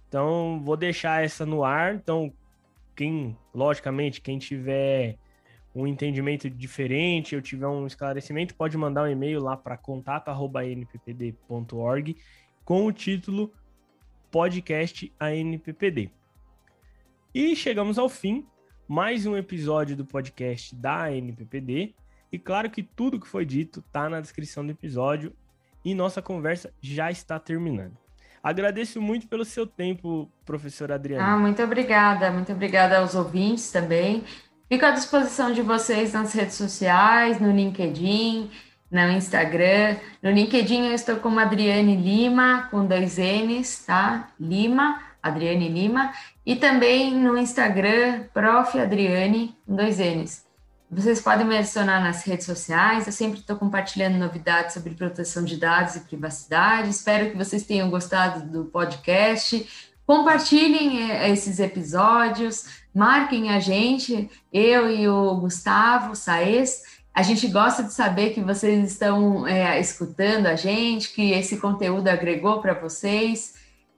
Então, 0.06 0.62
vou 0.62 0.76
deixar 0.76 1.24
essa 1.24 1.44
no 1.44 1.64
ar. 1.64 1.96
Então, 1.96 2.32
quem, 2.94 3.36
logicamente, 3.52 4.20
quem 4.20 4.38
tiver 4.38 5.18
um 5.74 5.84
entendimento 5.84 6.48
diferente, 6.48 7.34
ou 7.34 7.42
tiver 7.42 7.66
um 7.66 7.88
esclarecimento, 7.88 8.54
pode 8.54 8.78
mandar 8.78 9.02
um 9.02 9.10
e-mail 9.10 9.42
lá 9.42 9.56
para 9.56 9.76
contato@nppd.org 9.76 12.16
com 12.64 12.86
o 12.86 12.92
título 12.92 13.52
podcast 14.30 15.12
ANPPD. 15.18 16.08
E 17.34 17.56
chegamos 17.56 17.98
ao 17.98 18.08
fim 18.08 18.46
mais 18.88 19.26
um 19.26 19.36
episódio 19.36 19.96
do 19.96 20.04
podcast 20.04 20.74
da 20.74 21.12
NPPD. 21.12 21.94
E 22.30 22.38
claro 22.38 22.70
que 22.70 22.82
tudo 22.82 23.18
que 23.18 23.26
foi 23.26 23.44
dito 23.44 23.82
tá 23.92 24.08
na 24.08 24.20
descrição 24.20 24.64
do 24.64 24.70
episódio 24.70 25.32
e 25.84 25.94
nossa 25.94 26.22
conversa 26.22 26.72
já 26.80 27.10
está 27.10 27.38
terminando. 27.38 27.96
Agradeço 28.42 29.00
muito 29.00 29.26
pelo 29.26 29.44
seu 29.44 29.66
tempo, 29.66 30.30
professora 30.44 30.94
Adriana. 30.94 31.32
Ah, 31.32 31.36
muito 31.36 31.60
obrigada, 31.62 32.30
muito 32.30 32.52
obrigada 32.52 32.98
aos 32.98 33.14
ouvintes 33.14 33.72
também. 33.72 34.22
Fico 34.68 34.84
à 34.84 34.92
disposição 34.92 35.52
de 35.52 35.62
vocês 35.62 36.12
nas 36.12 36.32
redes 36.32 36.54
sociais, 36.54 37.40
no 37.40 37.50
LinkedIn, 37.50 38.50
no 38.90 39.10
Instagram. 39.10 39.96
No 40.22 40.30
LinkedIn 40.30 40.86
eu 40.86 40.94
estou 40.94 41.16
como 41.16 41.40
Adriane 41.40 41.96
Lima, 41.96 42.68
com 42.70 42.86
dois 42.86 43.18
N's, 43.18 43.84
tá? 43.84 44.28
Lima, 44.38 45.00
Adriane 45.26 45.68
Lima. 45.68 46.12
E 46.44 46.56
também 46.56 47.14
no 47.14 47.36
Instagram, 47.36 48.24
Prof. 48.32 48.78
Adriane, 48.78 49.56
com 49.66 49.76
dois 49.76 49.98
N's. 49.98 50.44
Vocês 50.90 51.20
podem 51.20 51.46
me 51.46 51.58
adicionar 51.58 52.00
nas 52.00 52.22
redes 52.24 52.46
sociais, 52.46 53.06
eu 53.06 53.12
sempre 53.12 53.40
estou 53.40 53.56
compartilhando 53.56 54.18
novidades 54.18 54.72
sobre 54.72 54.94
proteção 54.94 55.44
de 55.44 55.56
dados 55.56 55.96
e 55.96 56.00
privacidade. 56.00 56.90
Espero 56.90 57.30
que 57.30 57.36
vocês 57.36 57.64
tenham 57.64 57.90
gostado 57.90 58.48
do 58.48 58.66
podcast. 58.66 59.68
Compartilhem 60.06 61.10
eh, 61.10 61.28
esses 61.30 61.58
episódios, 61.58 62.66
marquem 62.94 63.50
a 63.50 63.58
gente, 63.58 64.30
eu 64.52 64.88
e 64.88 65.08
o 65.08 65.34
Gustavo 65.40 66.14
Saez 66.14 66.82
a 67.16 67.22
gente 67.22 67.48
gosta 67.48 67.82
de 67.82 67.94
saber 67.94 68.34
que 68.34 68.42
vocês 68.42 68.92
estão 68.92 69.48
é, 69.48 69.80
escutando 69.80 70.44
a 70.44 70.54
gente, 70.54 71.14
que 71.14 71.32
esse 71.32 71.56
conteúdo 71.56 72.08
agregou 72.08 72.60
para 72.60 72.74
vocês. 72.74 73.54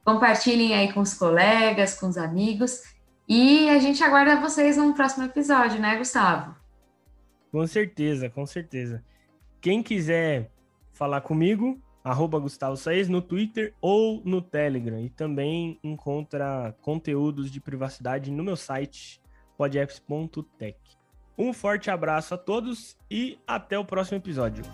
Compartilhem 0.08 0.72
aí 0.72 0.90
com 0.90 1.00
os 1.00 1.12
colegas, 1.12 2.00
com 2.00 2.08
os 2.08 2.16
amigos. 2.16 2.82
E 3.28 3.68
a 3.68 3.78
gente 3.78 4.02
aguarda 4.02 4.40
vocês 4.40 4.78
no 4.78 4.94
próximo 4.94 5.26
episódio, 5.26 5.78
né, 5.78 5.98
Gustavo? 5.98 6.56
Com 7.52 7.66
certeza, 7.66 8.30
com 8.30 8.46
certeza. 8.46 9.04
Quem 9.60 9.82
quiser 9.82 10.50
falar 10.94 11.20
comigo, 11.20 11.78
arroba 12.02 12.38
Gustavo 12.38 12.74
Saez 12.74 13.06
no 13.06 13.20
Twitter 13.20 13.74
ou 13.82 14.22
no 14.24 14.40
Telegram. 14.40 14.98
E 14.98 15.10
também 15.10 15.78
encontra 15.84 16.74
conteúdos 16.80 17.50
de 17.50 17.60
privacidade 17.60 18.30
no 18.30 18.42
meu 18.42 18.56
site, 18.56 19.20
podapps.tech. 19.58 20.78
Um 21.36 21.52
forte 21.52 21.90
abraço 21.90 22.32
a 22.32 22.38
todos 22.38 22.96
e 23.10 23.38
até 23.46 23.78
o 23.78 23.84
próximo 23.84 24.16
episódio. 24.16 24.64